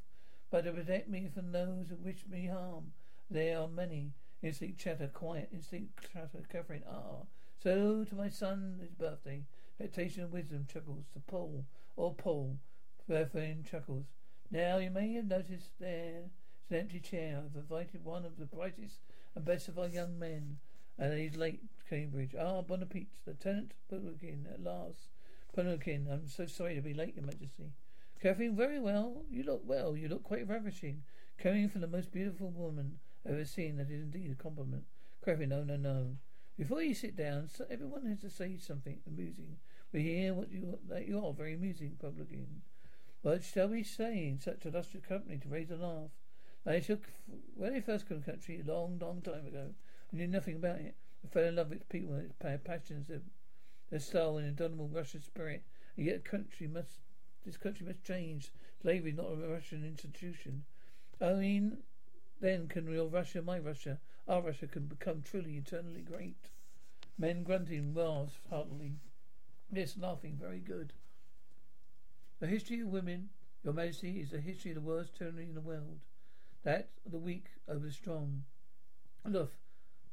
but 0.52 0.65
to 0.65 0.73
protect 0.73 1.08
me 1.08 1.30
from 1.34 1.54
those 1.54 1.88
who 1.88 1.95
wish 1.95 2.25
me 2.30 2.47
harm. 2.47 2.91
There 3.32 3.58
are 3.58 3.69
many. 3.69 4.12
Instinct 4.41 4.78
chatter, 4.78 5.08
quiet. 5.08 5.49
Instinct 5.54 6.12
chatter, 6.12 6.43
Catherine. 6.52 6.84
Ah. 6.89 7.23
So 7.63 8.04
to 8.04 8.15
my 8.15 8.28
son, 8.28 8.80
his 8.82 8.91
birthday. 8.91 9.43
Expectation 9.80 10.23
of 10.23 10.34
wisdom 10.34 10.67
chuckles. 10.71 11.06
To 11.13 11.19
Paul, 11.19 11.63
or 11.95 12.13
Paul. 12.13 12.58
Catherine 13.08 13.63
chuckles. 13.63 14.08
Now 14.52 14.78
you 14.78 14.89
may 14.89 15.13
have 15.13 15.25
noticed 15.25 15.71
there 15.80 16.32
an 16.71 16.77
empty 16.77 16.99
chair. 16.99 17.41
I've 17.43 17.55
invited 17.55 18.03
one 18.03 18.25
of 18.25 18.38
the 18.38 18.45
brightest 18.45 18.99
and 19.36 19.45
best 19.45 19.67
of 19.67 19.79
our 19.79 19.88
young 19.88 20.17
men. 20.19 20.58
And 20.97 21.17
he's 21.17 21.38
late, 21.38 21.62
Cambridge. 21.89 22.36
Ah, 22.39 22.62
bon 22.62 22.82
appetit. 22.82 23.08
Lieutenant 23.25 23.73
Bulletin, 23.89 24.47
at 24.51 24.63
last. 24.63 25.10
Potemkin, 25.55 26.08
I'm 26.12 26.27
so 26.27 26.45
sorry 26.45 26.75
to 26.75 26.82
be 26.82 26.93
late, 26.93 27.15
Your 27.15 27.25
Majesty. 27.25 27.73
Catherine, 28.21 28.55
very 28.55 28.79
well. 28.79 29.23
You 29.32 29.43
look 29.43 29.62
well. 29.65 29.95
You 29.95 30.10
look 30.10 30.23
quite 30.23 30.47
ravishing. 30.47 31.03
Coming 31.38 31.69
from 31.69 31.82
the 31.82 31.88
most 31.88 32.12
beautiful 32.12 32.49
woman 32.49 32.99
I've 33.25 33.34
ever 33.34 33.45
seen, 33.45 33.77
that 33.77 33.89
is 33.89 34.01
indeed 34.01 34.32
a 34.32 34.41
compliment. 34.41 34.84
Catherine, 35.23 35.49
no, 35.49 35.63
no, 35.63 35.77
no. 35.77 36.17
Before 36.58 36.82
you 36.82 36.93
sit 36.93 37.15
down, 37.15 37.47
so 37.47 37.65
everyone 37.69 38.05
has 38.05 38.19
to 38.19 38.29
say 38.29 38.58
something 38.58 38.99
amusing. 39.08 39.55
We 39.93 40.03
hear 40.03 40.34
what 40.34 40.51
you 40.51 40.77
that 40.89 41.08
you 41.08 41.25
are 41.25 41.34
very 41.34 41.53
amusing, 41.55 41.95
publican. 42.01 42.62
What 43.21 43.43
shall 43.43 43.69
we 43.69 43.84
say 43.84 44.27
in 44.27 44.39
such 44.39 44.65
illustrious 44.65 45.05
company 45.05 45.38
to 45.38 45.47
raise 45.47 45.71
a 45.71 45.77
laugh? 45.77 46.12
I 46.69 46.79
took 46.79 47.01
when 47.55 47.73
I 47.73 47.82
first 47.82 48.08
came 48.08 48.21
to 48.21 48.32
country 48.32 48.62
a 48.62 48.71
long, 48.71 48.99
long 48.99 49.23
time 49.23 49.47
ago. 49.47 49.73
I 50.13 50.15
knew 50.15 50.27
nothing 50.27 50.58
about 50.58 50.79
it. 50.79 50.93
I 51.25 51.27
fell 51.27 51.45
in 51.45 51.55
love 51.55 51.71
with 51.71 51.89
people 51.89 52.13
and 52.13 52.29
its 52.29 52.63
passions, 52.63 53.08
their 53.08 53.21
their 53.89 53.99
style 53.99 54.38
and 54.38 54.47
indomitable 54.47 54.88
Russian 54.88 55.23
spirit. 55.23 55.63
And 55.97 56.05
yet, 56.05 56.23
country 56.23 56.67
must 56.67 56.99
this 57.43 57.58
country 57.58 57.88
must 57.88 58.03
change. 58.03 58.51
Slavery 58.84 59.10
is 59.10 59.17
not 59.17 59.32
a 59.32 59.47
Russian 59.47 59.84
institution. 59.84 60.63
I 61.19 61.34
mean, 61.34 61.79
then 62.39 62.67
can 62.67 62.86
real 62.86 63.10
Russia, 63.10 63.41
my 63.41 63.58
Russia, 63.58 63.99
our 64.27 64.43
Russia, 64.43 64.67
can 64.67 64.86
become 64.86 65.23
truly 65.23 65.58
eternally 65.58 66.01
great. 66.01 66.51
Men 67.17 67.41
grunting 67.41 67.95
laughs 67.95 68.38
heartily. 68.47 68.97
Yes, 69.71 69.97
laughing, 69.97 70.38
very 70.39 70.60
good. 70.60 70.93
The 72.39 72.45
history 72.45 72.82
of 72.82 72.89
women, 72.89 73.29
Your 73.63 73.73
Majesty, 73.73 74.21
is 74.21 74.29
the 74.29 74.39
history 74.39 74.69
of 74.69 74.75
the 74.75 74.82
worst 74.82 75.17
tyranny 75.17 75.45
in 75.45 75.55
the 75.55 75.62
world. 75.62 75.99
That 76.63 76.89
the 77.06 77.17
weak 77.17 77.48
over 77.67 77.86
the 77.86 77.91
strong. 77.91 78.43
Look, 79.26 79.54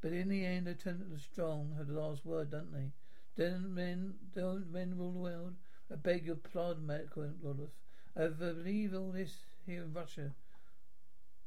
but 0.00 0.12
in 0.12 0.28
the 0.28 0.44
end, 0.44 0.66
the 0.66 0.74
tenant 0.74 1.02
of 1.02 1.10
the 1.10 1.18
strong 1.18 1.74
have 1.76 1.88
the 1.88 2.00
last 2.00 2.24
word, 2.24 2.50
don't 2.50 2.72
they? 2.72 2.92
Don't 3.36 3.74
men, 3.74 4.14
don't 4.34 4.70
men 4.72 4.96
rule 4.96 5.12
the 5.12 5.18
world? 5.18 5.54
I 5.92 5.96
beg 5.96 6.26
your 6.26 6.36
pardon, 6.36 6.86
Rodolph. 7.42 7.70
I 8.16 8.28
believe 8.28 8.94
all 8.94 9.12
this 9.12 9.44
here 9.66 9.82
in 9.82 9.92
Russia. 9.92 10.32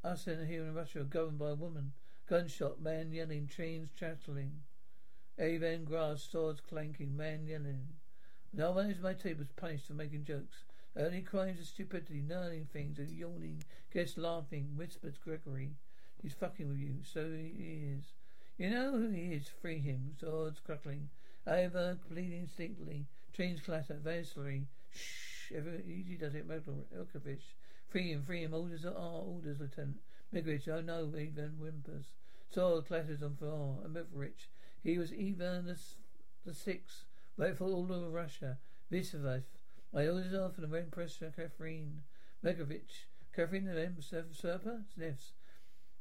Us 0.04 0.26
in 0.26 0.46
here 0.46 0.62
in 0.62 0.74
Russia 0.74 1.00
are 1.00 1.04
governed 1.04 1.38
by 1.38 1.50
a 1.50 1.54
woman. 1.54 1.92
Gunshot, 2.28 2.80
man 2.80 3.12
yelling, 3.12 3.48
chains 3.48 3.90
chattering. 3.98 4.62
Avon 5.38 5.84
grass, 5.84 6.22
swords 6.22 6.60
clanking, 6.60 7.16
man 7.16 7.46
yelling. 7.46 7.88
No 8.52 8.72
one 8.72 8.90
at 8.90 9.02
my 9.02 9.14
table 9.14 9.42
is 9.42 9.52
punished 9.56 9.86
for 9.86 9.94
making 9.94 10.24
jokes. 10.24 10.64
Only 10.96 11.22
crimes 11.22 11.60
of 11.60 11.66
stupidity, 11.66 12.22
learning 12.28 12.68
things, 12.72 12.98
and 12.98 13.10
yawning, 13.10 13.62
guests 13.92 14.18
laughing, 14.18 14.70
whispers 14.76 15.18
Gregory. 15.18 15.70
He's 16.20 16.34
fucking 16.34 16.68
with 16.68 16.78
you, 16.78 16.96
so 17.02 17.30
he 17.30 17.94
is. 17.96 18.12
You 18.58 18.70
know 18.70 18.92
who 18.92 19.10
he 19.10 19.32
is, 19.32 19.48
free 19.48 19.78
him, 19.78 20.14
swords 20.18 20.60
crackling. 20.60 21.08
Ava 21.48 21.98
bleeding 22.08 22.44
distinctly, 22.44 23.06
trains 23.32 23.60
clatter, 23.60 23.94
Vasily. 23.94 24.66
Shh, 24.92 25.52
ever 25.54 25.76
easy 25.86 26.16
does 26.16 26.34
it, 26.34 26.46
Mirovich. 26.46 27.54
Free 27.88 28.12
him, 28.12 28.22
free 28.22 28.42
him, 28.42 28.52
orders 28.52 28.84
are 28.84 28.90
orders, 28.90 29.60
Lieutenant. 29.60 30.00
Mirovich, 30.34 30.68
oh 30.68 30.80
no, 30.80 31.12
Ivan 31.16 31.56
whimpers. 31.58 32.06
Sword 32.50 32.86
clatters 32.86 33.22
on 33.22 33.36
floor, 33.36 33.78
and. 33.84 33.96
He 34.82 34.98
was 34.98 35.12
Ivan 35.12 35.66
the, 35.66 35.78
the 36.44 36.54
sixth, 36.54 37.04
rightful 37.36 37.68
ruler 37.68 38.06
of 38.06 38.12
Russia. 38.12 38.58
Visvath, 38.90 39.59
my 39.92 40.06
orders 40.06 40.32
are 40.32 40.50
for 40.50 40.60
the 40.60 40.78
Empress 40.78 41.18
Catherine 41.36 42.02
Mirovich. 42.44 43.06
Catherine 43.34 43.64
the 43.64 43.92
usurper 43.96 44.82
sniffs. 44.94 45.32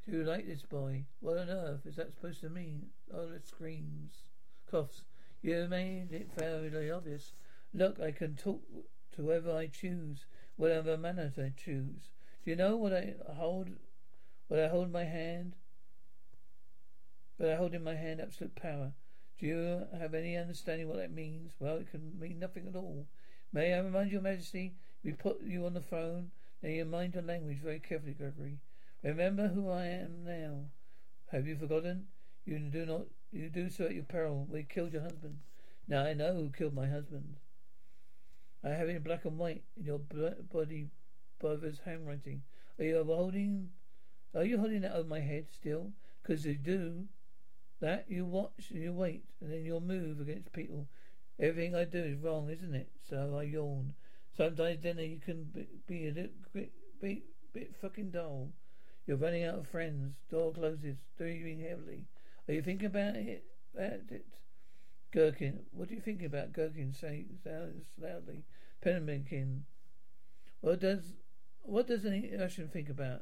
Do 0.05 0.11
you 0.11 0.23
like 0.23 0.47
this 0.47 0.61
boy? 0.61 1.05
What 1.19 1.37
on 1.37 1.49
earth 1.49 1.85
is 1.85 1.95
that 1.95 2.13
supposed 2.13 2.41
to 2.41 2.49
mean? 2.49 2.87
Ola 3.11 3.39
screams. 3.43 4.23
Coughs. 4.69 5.03
You 5.41 5.67
made 5.67 6.11
it 6.11 6.31
fairly 6.37 6.91
obvious. 6.91 7.33
Look, 7.73 7.99
I 7.99 8.11
can 8.11 8.35
talk 8.35 8.61
to 9.15 9.21
whoever 9.21 9.55
I 9.55 9.67
choose, 9.67 10.25
whatever 10.55 10.97
manners 10.97 11.39
I 11.39 11.53
choose. 11.55 12.09
Do 12.43 12.51
you 12.51 12.55
know 12.55 12.77
what 12.77 12.93
I 12.93 13.15
hold? 13.27 13.69
What 14.47 14.59
I 14.59 14.67
hold 14.67 14.91
my 14.91 15.05
hand? 15.05 15.55
But 17.37 17.49
I 17.49 17.55
hold 17.55 17.73
in 17.73 17.83
my 17.83 17.95
hand 17.95 18.21
absolute 18.21 18.55
power. 18.55 18.93
Do 19.39 19.45
you 19.45 19.87
have 19.97 20.13
any 20.13 20.35
understanding 20.35 20.87
what 20.87 20.97
that 20.97 21.11
means? 21.11 21.53
Well, 21.59 21.77
it 21.77 21.89
can 21.89 22.19
mean 22.19 22.39
nothing 22.39 22.67
at 22.67 22.75
all. 22.75 23.07
May 23.51 23.73
I 23.73 23.79
remind 23.79 24.11
your 24.11 24.21
Majesty, 24.21 24.75
we 25.03 25.11
put 25.13 25.41
you 25.41 25.65
on 25.65 25.73
the 25.73 25.81
throne, 25.81 26.29
now 26.61 26.69
you 26.69 26.85
mind 26.85 27.15
your 27.15 27.23
language 27.23 27.57
very 27.63 27.79
carefully, 27.79 28.13
Gregory. 28.13 28.59
Remember 29.03 29.47
who 29.47 29.69
I 29.69 29.85
am 29.85 30.23
now. 30.23 30.65
Have 31.31 31.47
you 31.47 31.55
forgotten? 31.55 32.07
You 32.45 32.59
do 32.59 32.85
not. 32.85 33.05
You 33.31 33.49
do 33.49 33.69
so 33.69 33.85
at 33.85 33.95
your 33.95 34.03
peril. 34.03 34.45
We 34.49 34.63
killed 34.63 34.93
your 34.93 35.03
husband. 35.03 35.39
Now 35.87 36.03
I 36.03 36.13
know 36.13 36.33
who 36.33 36.49
killed 36.49 36.73
my 36.73 36.87
husband. 36.87 37.37
I 38.63 38.69
have 38.69 38.89
it 38.89 38.97
in 38.97 39.03
black 39.03 39.25
and 39.25 39.37
white 39.37 39.63
in 39.77 39.85
your 39.85 39.99
body 39.99 40.89
brother's 41.39 41.79
handwriting. 41.85 42.43
Are 42.77 42.83
you 42.83 43.03
holding? 43.03 43.69
Are 44.35 44.43
you 44.43 44.59
holding 44.59 44.81
that 44.81 44.95
over 44.95 45.07
my 45.07 45.21
head 45.21 45.47
still? 45.51 45.91
Because 46.21 46.45
you 46.45 46.55
do 46.55 47.05
that, 47.79 48.05
you 48.09 48.25
watch 48.25 48.71
and 48.71 48.83
you 48.83 48.93
wait, 48.93 49.23
and 49.41 49.51
then 49.51 49.63
you'll 49.63 49.79
move 49.79 50.19
against 50.19 50.51
people. 50.51 50.87
Everything 51.39 51.75
I 51.75 51.85
do 51.85 52.03
is 52.03 52.19
wrong, 52.19 52.49
isn't 52.49 52.75
it? 52.75 52.89
So 53.09 53.37
I 53.39 53.43
yawn. 53.43 53.93
Sometimes 54.35 54.81
dinner 54.81 55.01
you 55.01 55.19
can 55.19 55.45
be, 55.45 55.67
be 55.87 56.07
a 56.07 56.11
little 56.11 56.31
bit, 56.53 56.71
bit, 57.01 57.75
fucking 57.81 58.11
dull. 58.11 58.49
You're 59.05 59.17
running 59.17 59.43
out 59.43 59.59
of 59.59 59.67
friends. 59.67 60.15
Door 60.29 60.53
closes, 60.53 60.97
breathing 61.17 61.61
heavily. 61.61 62.05
Are 62.47 62.53
you 62.53 62.61
thinking 62.61 62.87
about 62.87 63.15
it? 63.15 63.43
About 63.73 64.01
it? 64.11 64.25
Gherkin. 65.11 65.59
What 65.71 65.89
do 65.89 65.95
you 65.95 66.01
think 66.01 66.23
about 66.23 66.53
Gherkin? 66.53 66.93
Say 66.93 67.25
loudly. 67.45 68.43
Potemkin. 68.81 69.63
What 70.61 70.79
does 70.79 71.13
what 71.63 71.87
does 71.87 72.05
any 72.05 72.31
Russian 72.37 72.67
think 72.67 72.89
about? 72.89 73.21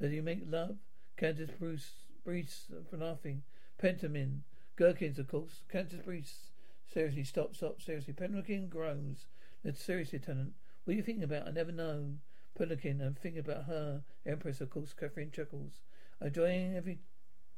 Does 0.00 0.12
he 0.12 0.20
make 0.20 0.42
love? 0.46 0.76
Countess 1.16 1.50
Bruce 1.58 1.92
Bruce 2.24 2.66
for 2.90 2.96
laughing. 2.96 3.42
Pentamin. 3.82 4.40
Gherkins, 4.76 5.18
of 5.18 5.28
course. 5.28 5.62
Countess 5.70 6.00
Bruce. 6.04 6.50
Seriously, 6.92 7.24
stop, 7.24 7.54
stop, 7.54 7.82
seriously. 7.82 8.14
Potemkin 8.14 8.68
groans. 8.68 9.26
Seriously, 9.74 10.18
Lieutenant. 10.18 10.52
What 10.84 10.94
are 10.94 10.96
you 10.96 11.02
thinking 11.02 11.24
about? 11.24 11.48
I 11.48 11.50
never 11.50 11.72
know. 11.72 12.14
Potemkin, 12.56 13.00
I'm 13.00 13.14
thinking 13.14 13.40
about 13.40 13.64
her. 13.64 14.02
Empress, 14.24 14.60
of 14.60 14.70
course. 14.70 14.94
Catherine 14.94 15.30
chuckles. 15.30 15.82
Enjoying 16.20 16.76
every 16.76 17.00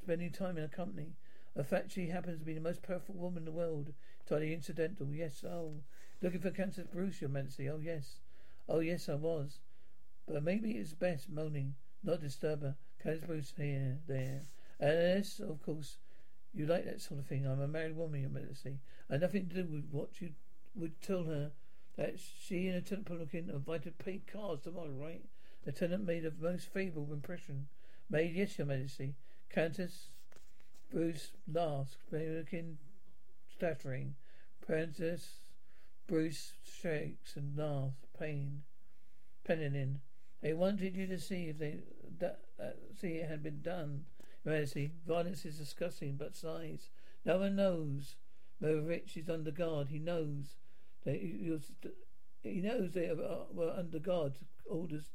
spending 0.01 0.31
time 0.31 0.57
in 0.57 0.63
her 0.63 0.67
company. 0.67 1.13
A 1.55 1.63
fact 1.63 1.91
she 1.91 2.07
happens 2.07 2.39
to 2.39 2.45
be 2.45 2.53
the 2.53 2.59
most 2.59 2.81
perfect 2.81 3.17
woman 3.17 3.39
in 3.39 3.45
the 3.45 3.51
world. 3.51 3.93
Entirely 4.21 4.53
incidental. 4.53 5.07
Yes, 5.13 5.43
oh. 5.43 5.83
Looking 6.21 6.41
for 6.41 6.51
Countess 6.51 6.87
Bruce, 6.91 7.21
Your 7.21 7.29
Majesty. 7.29 7.69
Oh, 7.69 7.79
yes. 7.81 8.19
Oh, 8.67 8.79
yes, 8.79 9.07
I 9.07 9.15
was. 9.15 9.59
But 10.27 10.43
maybe 10.43 10.71
it's 10.71 10.93
best 10.93 11.29
moaning, 11.29 11.75
not 12.03 12.21
disturb 12.21 12.61
her. 12.61 12.75
Countess 13.01 13.23
Bruce 13.25 13.53
here, 13.57 13.99
there. 14.07 14.43
And 14.79 15.17
yes, 15.17 15.39
of 15.39 15.61
course, 15.63 15.97
you 16.53 16.65
like 16.65 16.85
that 16.85 17.01
sort 17.01 17.19
of 17.19 17.27
thing. 17.27 17.45
I'm 17.45 17.61
a 17.61 17.67
married 17.67 17.95
woman, 17.95 18.21
Your 18.21 18.29
Majesty. 18.29 18.79
I 19.09 19.17
nothing 19.17 19.47
to 19.49 19.63
do 19.63 19.71
with 19.71 19.85
what 19.91 20.21
you 20.21 20.31
would 20.75 21.01
tell 21.01 21.23
her 21.23 21.51
that 21.97 22.15
she 22.19 22.67
and 22.67 22.75
Lieutenant 22.75 23.05
Pelican 23.05 23.49
invited 23.49 23.97
paid 23.97 24.25
cars 24.31 24.61
tomorrow, 24.61 24.91
right? 24.91 25.23
The 25.65 25.71
tenant 25.71 26.05
made 26.05 26.25
a 26.25 26.31
most 26.39 26.71
favourable 26.71 27.13
impression. 27.13 27.67
Made, 28.09 28.33
yes, 28.35 28.57
Your 28.57 28.67
Majesty. 28.67 29.15
Countess 29.49 30.09
Bruce 30.91 31.31
laughs, 31.51 31.97
Pelican 32.09 32.77
stuttering. 33.51 34.15
Princess 34.65 35.39
Bruce 36.07 36.53
shakes 36.63 37.35
and 37.35 37.57
laughs, 37.57 38.05
pain. 38.17 38.63
Panin. 39.43 39.99
They 40.41 40.53
wanted 40.53 40.95
you 40.95 41.07
to 41.07 41.19
see 41.19 41.49
if 41.49 41.57
they 41.57 41.79
uh, 42.21 42.69
see 42.99 43.13
it 43.13 43.29
had 43.29 43.43
been 43.43 43.61
done. 43.61 44.05
Majesty, 44.45 44.91
violence 45.07 45.45
is 45.45 45.57
disgusting, 45.57 46.15
but 46.15 46.35
size. 46.35 46.89
No 47.25 47.39
one 47.39 47.55
knows. 47.55 48.15
Rich 48.61 49.17
is 49.17 49.29
under 49.29 49.51
guard. 49.51 49.89
He 49.89 49.99
knows. 49.99 50.55
They, 51.05 51.17
he 52.43 52.61
knows 52.61 52.93
they 52.93 53.11
were 53.13 53.73
under 53.77 53.99
guard. 53.99 54.33
Orders, 54.65 55.09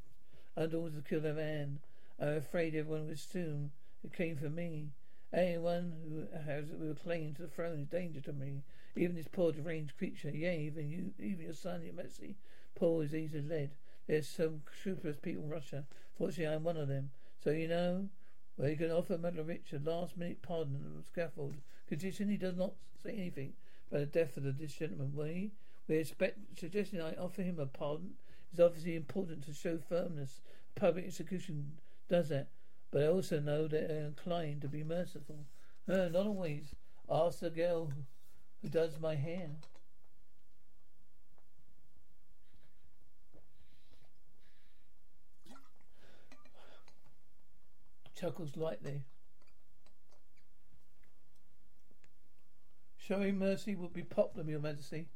under 0.57 0.79
orders 0.79 0.97
to 0.97 1.09
kill 1.09 1.21
their 1.21 1.35
man. 1.35 1.79
I'm 2.21 2.37
afraid 2.37 2.75
everyone 2.75 3.07
will 3.07 3.15
assume 3.15 3.73
it 4.03 4.13
came 4.13 4.37
from 4.37 4.55
me. 4.55 4.91
Anyone 5.33 5.93
who 6.09 6.27
has 6.47 6.67
a 6.71 6.95
claim 6.95 7.35
to 7.35 7.43
the 7.43 7.49
throne 7.49 7.81
is 7.81 7.89
danger 7.89 8.21
to 8.21 8.33
me. 8.33 8.63
Even 8.97 9.17
this 9.17 9.27
poor 9.27 9.51
deranged 9.51 9.97
creature, 9.99 10.31
yea, 10.31 10.61
even 10.61 10.89
you, 10.89 11.13
even 11.19 11.45
your 11.45 11.55
son, 11.55 11.83
your 11.85 11.95
Majesty. 11.95 12.37
Paul 12.77 13.01
is 13.01 13.15
easily 13.15 13.43
led. 13.43 13.71
There's 14.07 14.29
some 14.29 14.63
scrupulous 14.79 15.17
people 15.17 15.45
in 15.45 15.51
Russia. 15.51 15.85
Fortunately, 16.17 16.55
I'm 16.55 16.63
one 16.63 16.77
of 16.77 16.89
them. 16.89 17.11
So 17.43 17.51
you 17.51 17.67
know, 17.67 18.09
well, 18.57 18.69
he 18.69 18.77
can 18.77 18.91
offer 18.91 19.17
Rich 19.17 19.73
a 19.73 19.79
last 19.79 20.17
minute 20.17 20.43
pardon 20.43 20.77
on 20.77 20.97
the 20.97 21.03
scaffold, 21.03 21.57
condition 21.89 22.29
he 22.29 22.37
does 22.37 22.57
not 22.57 22.75
say 23.03 23.11
anything 23.11 23.53
about 23.91 24.01
the 24.01 24.07
death 24.07 24.37
of 24.37 24.59
this 24.59 24.75
gentleman. 24.75 25.13
We, 25.15 25.53
we 25.89 25.97
expect, 25.97 26.39
suggesting 26.59 27.01
I 27.01 27.15
offer 27.15 27.43
him 27.43 27.59
a 27.59 27.67
pardon 27.67 28.15
is 28.53 28.61
obviously 28.61 28.97
important 28.97 29.45
to 29.47 29.53
show 29.53 29.79
firmness. 29.89 30.41
Public 30.77 31.07
execution 31.07 31.73
does 32.09 32.29
that, 32.29 32.49
but 32.91 33.03
I 33.03 33.09
also 33.09 33.41
know 33.41 33.67
that 33.67 33.89
they're 33.89 34.07
inclined 34.07 34.63
to 34.63 34.69
be 34.69 34.85
merciful. 34.85 35.47
Uh, 35.89 36.09
not 36.09 36.27
always. 36.27 36.75
Ask 37.11 37.41
the 37.41 37.51
girl 37.51 37.93
who 38.63 38.69
does 38.69 38.99
my 38.99 39.15
hair. 39.15 39.51
Chuckles 48.25 48.57
lightly. 48.57 49.03
Showing 52.97 53.39
mercy 53.39 53.75
would 53.75 53.93
be 53.93 54.03
popular, 54.03 54.49
Your 54.49 54.61
Majesty. 54.61 55.09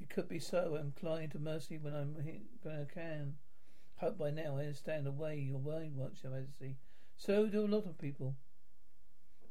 It 0.00 0.08
could 0.08 0.28
be 0.28 0.38
so. 0.38 0.76
I'm 0.78 0.86
inclined 0.86 1.32
to 1.32 1.40
mercy 1.40 1.78
when 1.78 1.94
I'm 1.96 2.14
when 2.62 2.80
I 2.80 2.84
can. 2.84 3.34
Hope 3.96 4.18
by 4.18 4.30
now 4.30 4.56
I 4.56 4.60
understand 4.60 5.04
the 5.04 5.10
way 5.10 5.36
your 5.36 5.58
mind 5.58 5.96
works, 5.96 6.22
Your 6.22 6.32
Majesty. 6.32 6.76
So 7.16 7.46
do 7.46 7.64
a 7.64 7.66
lot 7.66 7.86
of 7.86 7.98
people. 7.98 8.36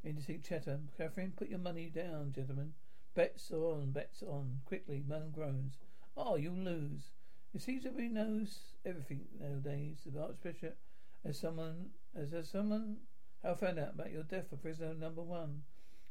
Indistinct 0.02 0.48
chatter. 0.48 0.80
Catherine, 0.96 1.34
put 1.36 1.50
your 1.50 1.58
money 1.58 1.90
down, 1.94 2.32
gentlemen. 2.34 2.72
Bets 3.14 3.50
are 3.50 3.66
on, 3.66 3.90
bets 3.90 4.22
are 4.22 4.30
on. 4.30 4.60
Quickly, 4.64 5.02
man 5.06 5.30
groans. 5.30 5.74
Oh, 6.16 6.36
you'll 6.36 6.54
lose. 6.54 7.10
It 7.52 7.60
seems 7.60 7.84
everybody 7.84 8.08
knows 8.08 8.60
everything 8.86 9.26
nowadays. 9.38 9.98
The 10.06 10.22
Archbishop 10.22 10.78
as 11.24 11.38
someone, 11.38 11.90
as 12.14 12.30
there 12.30 12.44
someone, 12.44 12.96
how 13.42 13.54
found 13.54 13.78
out 13.78 13.94
about 13.94 14.12
your 14.12 14.22
death 14.22 14.48
for 14.50 14.56
prisoner 14.56 14.94
number 14.94 15.22
one. 15.22 15.62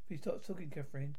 If 0.03 0.09
he 0.09 0.17
starts 0.17 0.47
talking, 0.47 0.69
Catherine, 0.69 1.15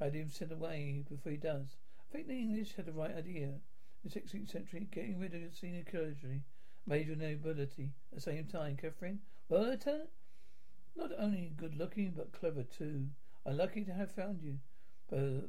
I'd 0.00 0.14
him 0.14 0.30
sent 0.30 0.52
away 0.52 1.04
before 1.08 1.32
he 1.32 1.38
does. 1.38 1.76
I 2.00 2.12
think 2.12 2.28
the 2.28 2.38
English 2.38 2.74
had 2.74 2.86
the 2.86 2.92
right 2.92 3.16
idea. 3.16 3.46
In 3.46 3.60
the 4.04 4.10
16th 4.10 4.50
century, 4.50 4.88
getting 4.90 5.18
rid 5.18 5.34
of 5.34 5.40
your 5.40 5.50
senior 5.50 5.84
clergy, 5.88 6.42
major 6.86 7.16
nobility. 7.16 7.92
At 8.12 8.16
the 8.16 8.20
same 8.20 8.46
time, 8.46 8.76
Catherine, 8.76 9.20
well, 9.48 9.62
Lieutenant, 9.62 10.10
not 10.96 11.10
only 11.18 11.52
good 11.56 11.76
looking, 11.76 12.12
but 12.16 12.32
clever 12.32 12.62
too. 12.62 13.06
I'm 13.44 13.56
lucky 13.56 13.84
to 13.84 13.92
have 13.92 14.10
found 14.10 14.42
you. 14.42 14.58
But 15.08 15.48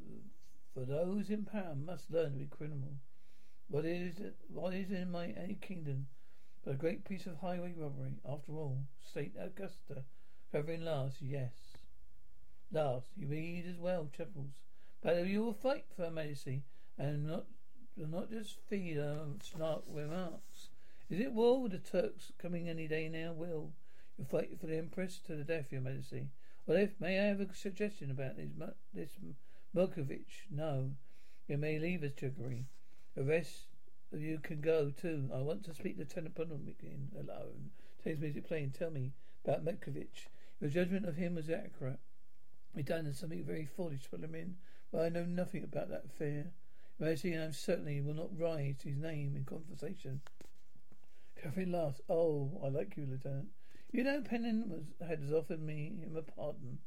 for 0.74 0.86
those 0.86 1.30
in 1.30 1.46
power 1.46 1.76
must 1.76 2.12
learn 2.12 2.34
to 2.34 2.40
be 2.40 2.46
criminal. 2.46 2.94
What 3.70 3.86
is 3.86 4.16
what 4.48 4.74
is 4.74 4.92
in 4.92 5.12
my 5.12 5.28
any 5.30 5.56
kingdom 5.56 6.08
a 6.68 6.74
great 6.74 7.06
piece 7.06 7.26
of 7.26 7.38
highway 7.38 7.74
robbery, 7.76 8.20
after 8.28 8.52
all. 8.52 8.80
State 9.00 9.34
Augusta. 9.40 10.04
Covering 10.52 10.84
last, 10.84 11.22
yes. 11.22 11.54
Last, 12.72 13.08
you 13.16 13.28
read 13.28 13.66
as 13.70 13.78
well, 13.78 14.10
chuckles. 14.16 14.62
But 15.02 15.26
you 15.28 15.44
will 15.44 15.54
fight 15.54 15.86
for 15.96 16.12
Majesty 16.12 16.64
and 16.98 17.26
not 17.28 17.46
not 17.96 18.30
just 18.30 18.58
feed 18.70 18.98
her 18.98 19.26
snark 19.42 19.84
remarks. 19.88 20.70
Is 21.10 21.20
it 21.20 21.32
war? 21.32 21.62
With 21.62 21.72
the 21.72 21.80
Turks 21.80 22.32
coming 22.38 22.68
any 22.68 22.88
day 22.88 23.08
now? 23.10 23.34
Will 23.34 23.72
you 24.18 24.26
fight 24.26 24.60
for 24.60 24.68
the 24.68 24.78
Empress 24.78 25.20
to 25.28 25.36
the 25.36 25.44
death, 25.44 25.72
Your 25.72 25.82
Majesty? 25.82 26.28
Well, 26.66 26.78
if 26.78 27.00
may 27.00 27.20
I 27.20 27.24
have 27.24 27.40
a 27.40 27.54
suggestion 27.54 28.12
about 28.12 28.36
this 28.36 28.50
this 28.94 29.12
Mirovich? 29.74 30.46
No, 30.52 30.92
you 31.48 31.58
may 31.58 31.80
leave 31.80 32.04
us, 32.04 32.12
Chicory. 32.18 32.66
The 33.16 33.24
rest 33.24 33.68
of 33.74 33.77
you 34.12 34.40
can 34.42 34.62
go 34.62 34.92
too. 34.92 35.30
I 35.34 35.40
want 35.40 35.64
to 35.66 35.74
speak 35.74 35.96
to 35.96 36.04
Lieutenant 36.04 36.36
Potemkin 36.36 37.10
alone. 37.16 37.72
Takes 38.04 38.20
music 38.20 38.48
playing. 38.48 38.72
Tell 38.72 38.90
me 38.90 39.14
about 39.44 39.66
Mirovich. 39.66 40.28
Your 40.60 40.70
judgment 40.70 41.06
of 41.06 41.16
him 41.16 41.36
was 41.36 41.50
accurate. 41.50 42.00
He 42.76 42.84
done 42.84 43.12
something 43.14 43.44
very 43.44 43.66
foolish 43.66 44.04
to 44.04 44.10
put 44.10 44.24
him 44.24 44.36
in, 44.36 44.56
but 44.92 45.02
I 45.02 45.10
know 45.10 45.26
nothing 45.26 45.64
about 45.64 45.90
that 45.90 46.06
affair. 46.06 46.52
Mercy, 47.00 47.34
and 47.34 47.44
I 47.44 47.52
certainly 47.52 48.02
will 48.02 48.14
not 48.14 48.40
rise 48.40 48.82
his 48.84 48.98
name 48.98 49.36
in 49.36 49.46
conversation. 49.46 50.22
Catherine 51.42 51.72
laughs. 51.72 52.02
Oh, 52.10 52.60
I 52.64 52.70
like 52.70 52.98
you, 52.98 53.06
Lieutenant. 53.06 53.50
You 53.92 54.04
know, 54.04 54.22
Panin 54.22 54.70
was, 54.70 54.84
had 55.08 55.32
offered 55.32 55.62
me 55.62 55.94
him 56.02 56.16
a 56.18 56.22
pardon. 56.22 56.80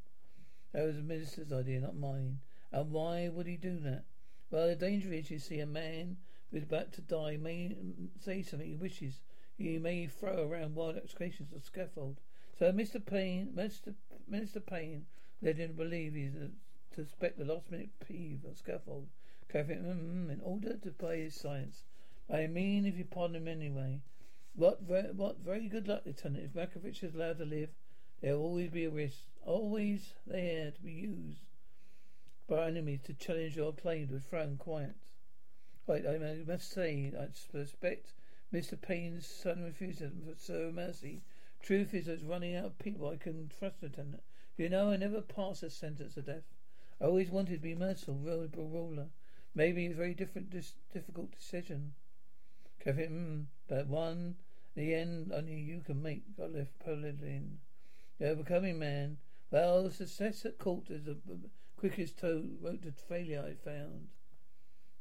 That 0.73 0.87
was 0.87 0.97
the 0.97 1.03
minister's 1.03 1.53
idea, 1.53 1.81
not 1.81 1.97
mine. 1.97 2.41
And 2.73 2.91
why 2.91 3.29
would 3.29 3.47
he 3.47 3.57
do 3.57 3.79
that? 3.81 4.05
Well, 4.51 4.69
the 4.69 4.77
danger 4.77 5.13
is, 5.13 5.31
you 5.31 5.39
see, 5.39 5.61
a 5.61 5.67
man 5.67 6.17
who 6.51 6.57
is 6.57 6.65
about 6.65 6.93
to 6.93 7.01
die 7.01 7.37
may 7.37 7.77
say 8.19 8.43
something 8.43 8.69
he 8.69 8.77
wishes. 8.77 9.21
He 9.57 9.79
may 9.79 10.07
throw 10.07 10.47
around 10.47 10.75
wild 10.75 10.97
execrations 10.97 11.53
of 11.53 11.65
scaffold. 11.65 12.21
So 12.59 12.73
Mr. 12.73 13.05
Payne, 13.05 13.53
Mr. 13.55 13.95
Minister 14.27 14.61
Payne, 14.61 15.07
led 15.43 15.59
him 15.59 15.69
to 15.69 15.75
believe 15.75 16.15
he's 16.15 16.35
a, 16.35 16.51
to 16.95 17.05
suspect 17.05 17.39
the 17.39 17.45
last 17.45 17.71
minute 17.71 17.91
peeve 18.01 18.45
of 18.45 18.59
scaffold. 18.59 19.09
Catherine, 19.49 20.29
mm, 20.29 20.33
in 20.33 20.41
order 20.43 20.77
to 20.77 20.91
play 20.91 21.23
his 21.23 21.35
science. 21.35 21.85
I 22.29 22.47
mean, 22.47 22.87
if 22.87 22.97
you 22.97 23.05
pardon 23.05 23.37
him 23.37 23.49
anyway. 23.49 24.01
What, 24.55 24.83
very, 24.83 25.13
what 25.13 25.39
very 25.39 25.69
good 25.69 25.89
luck, 25.89 26.03
Lieutenant. 26.05 26.45
If 26.45 26.53
Mirovich 26.55 27.03
is 27.03 27.15
allowed 27.15 27.39
to 27.39 27.45
live, 27.45 27.71
there 28.21 28.37
will 28.37 28.45
always 28.45 28.71
be 28.71 28.85
a 28.85 28.91
risk, 28.91 29.19
always 29.45 30.15
there 30.27 30.71
to 30.71 30.81
be 30.83 30.93
used 30.93 31.41
by 32.49 32.67
enemies 32.67 33.01
to 33.05 33.15
challenge 33.15 33.57
your 33.57 33.73
claim 33.73 34.09
to 34.09 34.21
throne 34.21 34.57
quiet. 34.57 34.95
I 35.91 36.45
must 36.47 36.71
say, 36.71 37.13
I 37.19 37.27
suspect 37.33 38.13
Mr. 38.53 38.81
Payne's 38.81 39.27
son 39.27 39.65
refuses 39.65 40.13
for 40.25 40.37
Sir 40.37 40.71
Mercy. 40.71 41.21
Truth 41.61 41.95
is, 41.95 42.07
it's 42.07 42.23
running 42.23 42.55
out 42.55 42.67
of 42.67 42.79
people 42.79 43.09
I 43.09 43.17
can 43.17 43.51
trust, 43.59 43.83
Lieutenant. 43.83 44.23
You 44.57 44.69
know, 44.69 44.93
I 44.93 44.97
never 44.97 45.21
pass 45.21 45.65
a 45.65 45.71
sentence 45.71 46.17
of 46.17 46.27
death. 46.27 46.45
I 47.01 47.07
always 47.07 47.31
wanted 47.31 47.55
to 47.55 47.59
be 47.59 47.75
merciful, 47.75 48.15
ruler. 48.15 49.09
Maybe 49.53 49.87
a 49.87 49.95
very 49.95 50.15
different, 50.15 50.51
dis- 50.51 50.75
difficult 50.93 51.33
decision. 51.33 51.95
Kevin, 52.79 53.11
mm, 53.11 53.45
but 53.67 53.89
one, 53.89 54.37
the 54.77 54.95
end 54.95 55.33
only 55.33 55.57
you 55.57 55.81
can 55.81 56.01
make. 56.01 56.23
Left 56.39 56.79
Polidin. 56.79 57.59
The 58.21 58.29
overcoming 58.29 58.79
man. 58.79 59.19
Well, 59.51 59.91
success 59.91 60.47
at 60.47 60.59
court 60.59 60.89
is 60.89 61.03
the 61.03 61.19
quickest 61.77 62.19
to- 62.19 62.59
road 62.61 62.83
to 62.83 62.93
failure 62.93 63.45
I 63.45 63.55
found. 63.55 64.07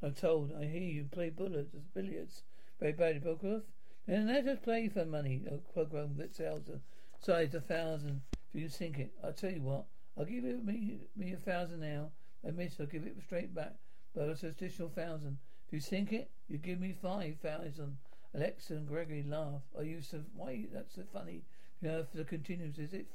I'm 0.02 0.14
told. 0.14 0.54
I 0.58 0.64
hear 0.64 0.82
you 0.82 1.06
play 1.12 1.30
bullets, 1.30 1.76
billiards. 1.94 2.44
Very 2.80 2.94
badly, 2.94 3.20
Prokofiev. 3.20 3.64
Then 4.08 4.28
let 4.28 4.48
us 4.48 4.60
play 4.64 4.88
for 4.88 5.06
money. 5.06 5.44
A 5.52 5.58
program 5.74 6.16
that 6.18 6.34
sells 6.34 6.70
a 6.70 6.80
size 7.20 7.54
a 7.54 7.60
thousand. 7.60 8.22
If 8.54 8.62
you 8.62 8.70
sink 8.70 8.98
it, 8.98 9.12
I'll 9.24 9.34
tell 9.34 9.52
you 9.52 9.62
what. 9.62 9.86
I'll 10.18 10.26
give 10.26 10.46
it 10.46 10.64
me 10.64 11.02
me 11.18 11.34
a 11.34 11.38
thousand 11.38 11.82
now. 11.82 12.12
I 12.48 12.52
miss. 12.52 12.80
I'll 12.80 12.86
give 12.86 13.06
it 13.06 13.22
straight 13.26 13.54
back. 13.54 13.74
But 14.16 14.30
it's 14.30 14.44
an 14.44 14.50
additional 14.50 14.90
thousand. 14.90 15.38
If 15.68 15.74
you 15.74 15.80
sink 15.82 16.14
it, 16.14 16.32
you 16.48 16.58
give 16.58 16.80
me 16.80 16.94
five 17.02 17.38
thousand. 17.42 17.98
Alexei 18.34 18.76
and 18.76 18.88
Gregory 18.88 19.24
laugh. 19.24 19.62
Are 19.78 19.84
you 19.84 20.02
so? 20.02 20.24
Why? 20.34 20.66
That's 20.74 20.96
so 20.96 21.04
funny. 21.12 21.44
You 21.82 21.90
know, 21.90 22.06
the 22.14 22.24
continues, 22.24 22.80
is 22.80 22.94
it? 22.94 23.08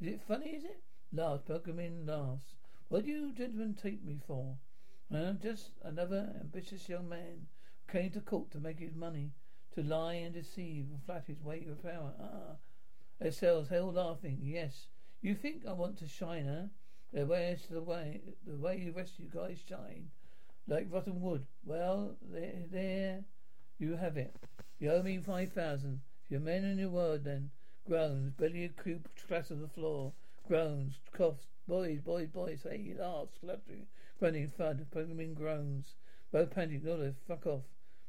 Is 0.00 0.06
it 0.06 0.22
funny? 0.28 0.50
Is 0.50 0.64
it? 0.64 0.80
Laughs. 1.12 1.42
Pergamin 1.48 2.06
laughs. 2.06 2.54
What 2.88 3.04
do 3.04 3.10
you 3.10 3.32
gentlemen 3.32 3.74
take 3.74 4.04
me 4.04 4.20
for? 4.26 4.56
I'm 5.12 5.38
just 5.42 5.70
another 5.82 6.32
ambitious 6.40 6.88
young 6.88 7.08
man 7.08 7.46
who 7.86 7.98
came 7.98 8.10
to 8.12 8.20
court 8.20 8.50
to 8.52 8.60
make 8.60 8.78
his 8.78 8.94
money, 8.94 9.32
to 9.74 9.82
lie 9.82 10.14
and 10.14 10.32
deceive 10.32 10.86
and 10.90 11.02
flatter 11.04 11.32
his 11.32 11.42
weight 11.42 11.68
of 11.68 11.82
power. 11.82 12.12
Ah, 12.20 12.56
Essel's 13.20 13.68
held 13.68 13.96
laughing. 13.96 14.38
Yes, 14.40 14.86
you 15.20 15.34
think 15.34 15.66
I 15.66 15.72
want 15.72 15.98
to 15.98 16.08
shine, 16.08 16.46
huh? 16.46 16.68
The 17.12 17.26
way 17.26 17.56
the 17.68 17.82
way 17.82 18.20
the 18.46 18.56
way 18.56 18.84
the 18.84 18.92
rest 18.92 19.18
you 19.18 19.28
guys 19.28 19.58
shine 19.68 20.10
like 20.68 20.86
rotten 20.90 21.20
wood. 21.20 21.44
Well, 21.64 22.16
there, 22.22 22.64
there 22.70 23.24
you 23.78 23.96
have 23.96 24.16
it. 24.16 24.34
You 24.78 24.92
owe 24.92 25.02
me 25.02 25.18
five 25.18 25.52
thousand. 25.52 26.00
If 26.24 26.30
you're 26.30 26.40
men 26.40 26.64
in 26.64 26.78
your 26.78 26.90
word, 26.90 27.24
then 27.24 27.50
groans, 27.84 28.32
belly 28.34 28.64
of 28.64 28.76
coop, 28.76 29.08
on 29.30 29.60
the 29.60 29.68
floor, 29.68 30.12
groans, 30.46 31.00
coughs, 31.12 31.46
boys, 31.66 32.00
boys, 32.00 32.28
boys, 32.28 32.60
hey, 32.62 32.78
he 32.78 32.94
laughs, 32.94 33.38
cluttering, 33.40 33.86
grunting, 34.20 34.48
thud, 34.48 34.86
in 34.94 35.32
groans, 35.32 35.94
both 36.30 36.50
panting, 36.50 36.86
Olive, 36.86 37.16
fuck 37.26 37.46
off, 37.46 37.62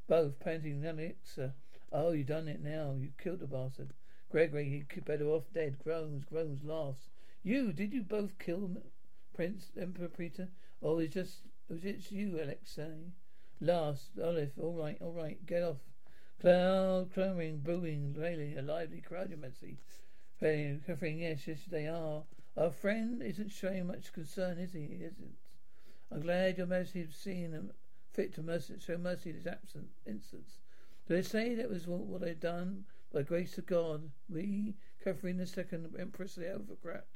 both 0.10 0.38
panting, 0.42 0.84
elixir. 0.84 1.54
Uh, 1.90 2.08
oh, 2.08 2.12
you 2.12 2.26
done 2.26 2.50
it 2.50 2.62
now. 2.62 2.94
You 3.00 3.12
killed 3.18 3.40
the 3.40 3.48
bastard. 3.48 3.94
Gregory, 4.30 4.86
he 4.94 5.02
better 5.02 5.28
off 5.28 5.46
dead. 5.54 5.78
Groans, 5.82 6.26
groans, 6.26 6.66
laughs. 6.66 7.08
You, 7.44 7.72
did 7.72 7.94
you 7.94 8.04
both 8.04 8.38
kill 8.40 8.72
Prince 9.34 9.72
Emperor 9.80 10.10
Peter? 10.10 10.50
Or 10.82 11.02
is 11.02 11.14
just 11.14 11.44
was 11.70 11.86
it 11.86 12.12
you, 12.12 12.42
Alexei? 12.42 13.14
Last, 13.62 14.10
oh, 14.20 14.28
Olive, 14.28 14.52
all 14.62 14.74
right, 14.74 14.98
all 15.00 15.14
right, 15.14 15.46
get 15.46 15.64
off. 15.64 15.78
Cloud, 16.42 17.14
clamoring, 17.14 17.60
booing, 17.60 18.16
railing, 18.20 18.58
a 18.58 18.62
lively 18.62 19.00
crowd, 19.00 19.30
you 19.30 19.38
might 19.38 19.56
see. 19.56 19.78
Catherine, 20.42 21.20
yes, 21.20 21.48
yes, 21.48 21.60
they 21.70 21.88
are. 21.88 22.24
Our 22.58 22.72
friend 22.72 23.22
isn't 23.22 23.52
showing 23.52 23.88
much 23.88 24.12
concern, 24.12 24.58
is 24.58 24.74
he? 24.74 24.88
He 24.88 25.04
isn't. 25.06 25.38
I'm 26.14 26.22
glad 26.22 26.58
your 26.58 26.68
Majesty 26.68 27.04
has 27.04 27.16
seen 27.16 27.52
him 27.52 27.72
fit 28.12 28.34
to 28.34 28.44
mercy, 28.44 28.76
show 28.80 28.98
mercy 28.98 29.30
in 29.30 29.38
his 29.38 29.48
absent 29.48 29.88
instance. 30.06 30.60
Do 31.08 31.16
they 31.16 31.22
say 31.22 31.56
that 31.56 31.70
was 31.70 31.88
what, 31.88 32.02
what 32.02 32.20
they've 32.20 32.40
done? 32.40 32.84
By 33.14 33.22
grace 33.22 33.58
of 33.58 33.66
God, 33.66 34.12
we, 34.30 34.76
Catherine 35.04 35.40
II, 35.40 36.00
Empress 36.00 36.36
of 36.36 36.44
the 36.44 36.54
Autocrat, 36.54 37.08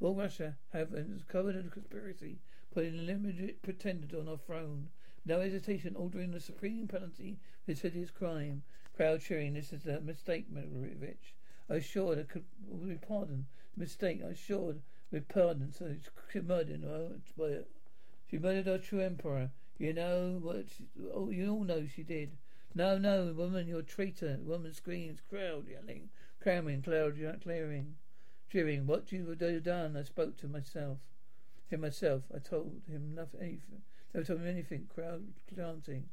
all 0.00 0.14
Russia, 0.14 0.56
have 0.72 0.92
uncovered 0.92 1.56
a 1.56 1.68
conspiracy 1.68 2.38
putting 2.72 2.98
a 2.98 3.02
limited 3.02 3.62
pretender 3.62 4.18
on 4.18 4.28
our 4.28 4.38
throne. 4.38 4.90
No 5.24 5.40
hesitation, 5.40 5.96
ordering 5.96 6.30
the 6.30 6.40
supreme 6.40 6.86
penalty 6.86 7.38
for 7.64 7.72
this 7.72 7.80
hideous 7.80 8.10
crime. 8.10 8.62
Crowd 8.94 9.22
cheering. 9.22 9.54
This 9.54 9.72
is 9.72 9.86
a 9.86 10.00
mistake, 10.00 10.52
Mirovich. 10.52 11.32
I 11.68 11.76
assured 11.76 12.18
I 12.18 12.22
could 12.22 12.44
be 12.86 12.94
pardoned. 12.94 13.46
Mistake. 13.76 14.22
I 14.24 14.28
assured 14.28 14.82
with 15.10 15.26
pardon. 15.28 15.72
So 15.72 15.94
she 16.32 16.40
murdered 16.40 16.84
uh, 16.84 17.42
her. 17.42 17.64
She 18.30 18.38
murdered 18.38 18.68
our 18.68 18.78
true 18.78 19.00
emperor. 19.00 19.50
You 19.78 19.92
know 19.92 20.38
what? 20.40 20.66
She, 20.76 20.86
oh, 21.12 21.30
you 21.30 21.50
all 21.50 21.64
know 21.64 21.86
she 21.86 22.02
did. 22.02 22.36
No, 22.74 22.98
no, 22.98 23.32
woman, 23.36 23.68
you're 23.68 23.80
a 23.80 23.82
traitor. 23.82 24.38
Woman 24.42 24.72
screams. 24.72 25.20
Crowd 25.28 25.66
yelling, 25.68 26.10
cramming, 26.40 26.82
cloud 26.82 27.18
clearing, 27.42 27.96
cheering. 28.50 28.86
What 28.86 29.12
you 29.12 29.26
have 29.26 29.62
done? 29.62 29.96
I 29.96 30.02
spoke 30.02 30.36
to 30.38 30.48
myself 30.48 30.98
him 31.68 31.80
myself. 31.80 32.22
I 32.34 32.38
told 32.38 32.82
him 32.88 33.14
nothing, 33.14 33.40
anything. 33.40 33.82
Never 34.14 34.26
told 34.26 34.40
him 34.40 34.48
anything. 34.48 34.88
Crowd 34.92 35.24
chanting. 35.54 36.08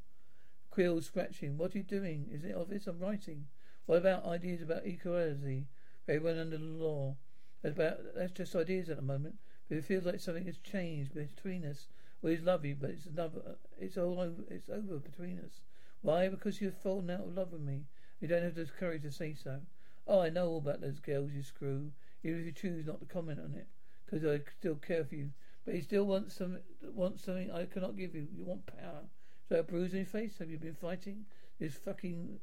Quills 0.71 1.06
scratching. 1.06 1.58
What 1.58 1.76
are 1.76 1.78
you 1.78 1.84
doing? 1.84 2.28
Is 2.32 2.43
it 2.43 2.56
obvious 2.56 2.88
I'm 2.88 2.99
writing? 2.99 3.45
What 3.86 3.99
about 3.99 4.26
ideas 4.26 4.62
about 4.62 4.86
equality? 4.86 5.67
Everyone 6.08 6.39
under 6.39 6.58
the 6.58 6.63
law. 6.63 7.15
About 7.63 7.97
that's 8.15 8.34
just 8.34 8.56
ideas 8.56 8.89
at 8.89 8.97
the 8.97 9.04
moment. 9.04 9.36
But 9.69 9.78
it 9.78 9.86
feels 9.86 10.06
like 10.06 10.19
something 10.19 10.45
has 10.45 10.58
changed 10.58 11.13
between 11.13 11.65
us. 11.65 11.88
We 12.23 12.38
love 12.38 12.63
you, 12.63 12.77
but 12.79 12.91
it's 12.91 13.05
another. 13.05 13.41
Uh, 13.45 13.51
it's 13.77 13.97
all 13.97 14.17
over. 14.17 14.43
It's 14.49 14.69
over 14.69 14.97
between 14.97 15.39
us. 15.39 15.59
Why? 16.01 16.29
Because 16.29 16.62
you've 16.62 16.77
fallen 16.77 17.09
out 17.09 17.19
of 17.19 17.36
love 17.36 17.51
with 17.51 17.62
me. 17.62 17.81
You 18.21 18.29
don't 18.29 18.43
have 18.43 18.55
the 18.55 18.65
courage 18.65 19.01
to 19.01 19.12
say 19.12 19.36
so. 19.36 19.59
Oh, 20.07 20.21
I 20.21 20.29
know 20.29 20.47
all 20.47 20.57
about 20.59 20.79
those 20.79 20.99
girls 20.99 21.33
you 21.33 21.43
screw. 21.43 21.91
Even 22.23 22.39
if 22.39 22.45
you 22.45 22.51
choose 22.53 22.88
not 22.88 23.01
to 23.01 23.05
comment 23.05 23.41
on 23.43 23.53
it, 23.55 23.67
because 24.05 24.25
I 24.25 24.41
still 24.57 24.75
care 24.75 25.03
for 25.03 25.15
you. 25.15 25.31
But 25.65 25.75
he 25.75 25.81
still 25.81 26.05
wants 26.05 26.36
some 26.36 26.59
wants 26.93 27.25
something 27.25 27.51
I 27.51 27.65
cannot 27.65 27.97
give 27.97 28.15
you. 28.15 28.25
You 28.33 28.45
want 28.45 28.67
power. 28.67 29.03
So 29.49 29.59
a 29.59 29.63
bruise 29.63 29.91
on 29.91 29.97
your 29.97 30.05
face? 30.05 30.38
Have 30.39 30.49
you 30.49 30.57
been 30.57 30.75
fighting? 30.75 31.25
This 31.59 31.75
fucking 31.75 32.39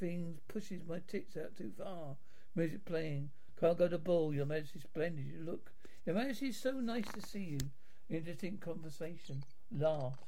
thing 0.00 0.38
pushes 0.48 0.80
my 0.88 1.00
tits 1.06 1.36
out 1.36 1.54
too 1.54 1.72
far. 1.76 2.16
Music 2.54 2.82
playing. 2.86 3.28
Can't 3.60 3.76
go 3.76 3.88
to 3.88 3.98
ball. 3.98 4.32
Your 4.32 4.46
Majesty's 4.46 4.84
splendid. 4.84 5.26
You 5.26 5.44
look. 5.44 5.70
Your 6.06 6.14
Majesty's 6.14 6.56
so 6.56 6.72
nice 6.72 7.08
to 7.12 7.20
see 7.20 7.44
you. 7.44 7.58
Interesting 8.10 8.58
conversation. 8.58 9.44
Laugh. 9.70 10.18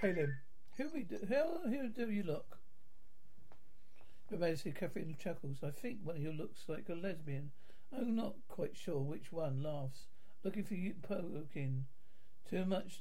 Palin. 0.00 0.34
Who 0.78 0.90
we 0.92 1.02
do, 1.02 1.18
how, 1.28 1.60
who 1.68 1.88
do 1.88 2.10
you 2.10 2.22
look? 2.22 2.58
Majesty, 4.30 4.72
Catherine 4.72 5.14
chuckles. 5.22 5.58
I 5.62 5.70
think 5.70 5.98
one 6.02 6.16
of 6.16 6.22
you 6.22 6.32
looks 6.32 6.62
like 6.66 6.88
a 6.88 6.94
lesbian. 6.94 7.50
I'm 7.96 8.16
not 8.16 8.34
quite 8.48 8.76
sure 8.76 8.98
which 8.98 9.30
one 9.30 9.62
laughs. 9.62 10.06
Looking 10.42 10.64
for 10.64 10.74
you, 10.74 10.94
poking. 11.02 11.84
Too 12.48 12.64
much 12.64 13.00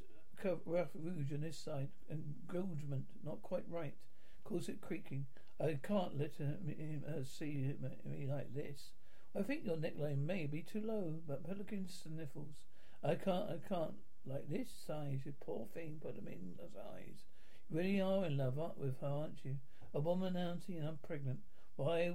rough 0.66 0.90
rouge 0.96 1.32
on 1.34 1.42
this 1.42 1.58
side. 1.58 1.90
Engagement, 2.10 3.06
not 3.24 3.42
quite 3.42 3.66
right. 3.70 3.96
Calls 4.44 4.70
it 4.70 4.82
creaking. 4.82 5.26
I 5.60 5.80
can't 5.84 6.18
let 6.18 6.36
him 6.36 7.04
uh, 7.08 7.24
see 7.24 7.76
me 8.06 8.28
like 8.28 8.54
this. 8.54 8.92
I 9.38 9.44
think 9.44 9.66
your 9.66 9.78
neckline 9.78 10.26
may 10.26 10.46
be 10.46 10.62
too 10.62 10.82
low, 10.84 11.20
but 11.28 11.46
Pelican 11.46 11.88
sniffles. 11.88 12.66
I 13.04 13.16
can't, 13.16 13.50
I 13.50 13.58
can't. 13.68 13.94
Like 14.26 14.50
this 14.50 14.70
size, 14.86 15.22
you 15.26 15.34
poor 15.40 15.68
thing, 15.74 15.98
put 16.02 16.16
him 16.16 16.28
in 16.28 16.54
the 16.58 16.80
eyes. 16.96 17.26
You 17.70 17.78
really 17.78 18.02
are 18.02 18.26
in 18.26 18.38
love 18.38 18.58
with 18.78 19.00
her, 19.02 19.08
aren't 19.08 19.44
you? 19.44 19.56
A 19.94 20.00
woman, 20.00 20.36
auntie, 20.36 20.78
and 20.78 20.88
I'm 20.88 21.00
pregnant. 21.06 21.40
Why, 21.76 22.14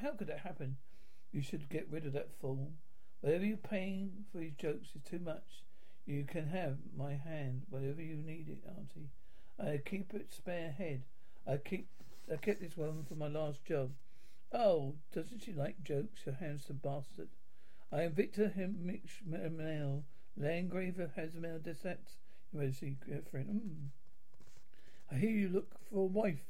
how 0.00 0.12
could 0.12 0.28
that 0.28 0.40
happen? 0.40 0.76
You 1.32 1.42
should 1.42 1.68
get 1.68 1.88
rid 1.90 2.06
of 2.06 2.12
that 2.12 2.30
fool. 2.40 2.72
Whatever 3.20 3.44
you're 3.44 3.56
paying 3.56 4.24
for 4.30 4.40
his 4.40 4.52
jokes 4.52 4.88
is 4.94 5.02
too 5.02 5.18
much. 5.18 5.64
You 6.06 6.24
can 6.24 6.48
have 6.48 6.78
my 6.96 7.14
hand 7.14 7.62
whenever 7.70 8.02
you 8.02 8.16
need 8.16 8.48
it, 8.48 8.68
auntie. 8.68 9.10
I 9.58 9.78
keep 9.78 10.14
it 10.14 10.32
spare 10.32 10.72
head. 10.72 11.02
I 11.46 11.56
keep 11.56 11.88
I 12.32 12.36
kept 12.36 12.60
this 12.60 12.76
one 12.76 13.04
for 13.08 13.14
my 13.14 13.28
last 13.28 13.64
job. 13.64 13.90
Oh, 14.52 14.94
doesn't 15.12 15.42
she 15.42 15.52
like 15.52 15.82
jokes, 15.84 16.22
your 16.26 16.36
handsome 16.36 16.80
bastard? 16.82 17.28
I 17.92 18.02
am 18.02 18.12
Victor 18.12 18.52
Himel, 18.56 20.02
Landgrave 20.36 21.10
has 21.16 21.30
Descent. 21.62 22.16
You 22.52 22.60
may 22.60 22.72
see, 22.72 22.96
friend. 23.30 23.48
Mm. 23.48 23.88
I 25.10 25.16
hear 25.16 25.30
you 25.30 25.48
look 25.48 25.74
for 25.90 26.00
a 26.00 26.06
wife, 26.06 26.44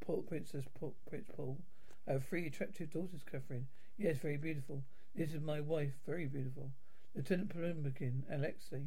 Paul, 0.00 0.22
Princess 0.22 0.64
Paul, 0.78 0.94
Prince 1.08 1.26
Paul. 1.36 1.58
I 2.06 2.12
have 2.12 2.24
three 2.24 2.46
attractive 2.46 2.92
daughters, 2.92 3.22
Catherine. 3.30 3.66
Yes, 3.96 4.18
very 4.18 4.36
beautiful. 4.36 4.82
This 5.16 5.32
is 5.32 5.42
my 5.42 5.60
wife, 5.60 5.92
very 6.06 6.26
beautiful. 6.26 6.70
Lieutenant 7.14 7.50
Potemkin, 7.50 8.24
Alexei. 8.30 8.86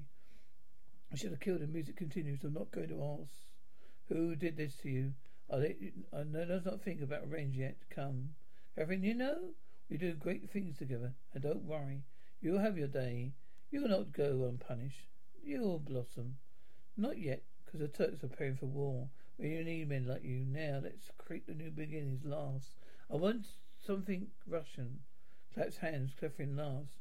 I 1.11 1.15
should 1.15 1.31
have 1.31 1.39
killed 1.39 1.61
him. 1.61 1.73
Music 1.73 1.97
continues. 1.97 2.43
I'm 2.43 2.53
not 2.53 2.71
going 2.71 2.87
to 2.89 3.19
ask. 3.21 3.33
Who 4.07 4.35
did 4.35 4.57
this 4.57 4.75
to 4.77 4.89
you? 4.89 5.13
I 5.51 5.75
I 6.13 6.23
know, 6.23 6.45
let's 6.47 6.65
not 6.65 6.81
think 6.81 7.01
about 7.01 7.29
revenge 7.29 7.55
yet. 7.55 7.75
Come. 7.89 8.29
Catherine, 8.75 9.03
you 9.03 9.13
know, 9.13 9.49
we 9.89 9.97
do 9.97 10.13
great 10.13 10.49
things 10.49 10.77
together. 10.77 11.13
And 11.33 11.43
don't 11.43 11.63
worry. 11.63 12.03
You'll 12.39 12.59
have 12.59 12.77
your 12.77 12.87
day. 12.87 13.33
You'll 13.69 13.89
not 13.89 14.13
go 14.13 14.45
unpunished. 14.47 15.07
You'll 15.43 15.79
blossom. 15.79 16.37
Not 16.95 17.17
yet, 17.17 17.43
because 17.65 17.81
the 17.81 17.87
Turks 17.87 18.23
are 18.23 18.27
preparing 18.27 18.55
for 18.55 18.67
war. 18.67 19.09
You 19.37 19.63
need 19.63 19.89
men 19.89 20.05
like 20.05 20.23
you. 20.23 20.45
Now, 20.45 20.79
let's 20.83 21.09
create 21.17 21.47
the 21.47 21.53
new 21.53 21.71
beginnings 21.71 22.23
last. 22.23 22.75
I 23.11 23.15
want 23.15 23.47
something 23.85 24.27
Russian. 24.47 24.99
Claps 25.53 25.77
hands. 25.77 26.13
Catherine 26.17 26.55
laughs. 26.55 27.00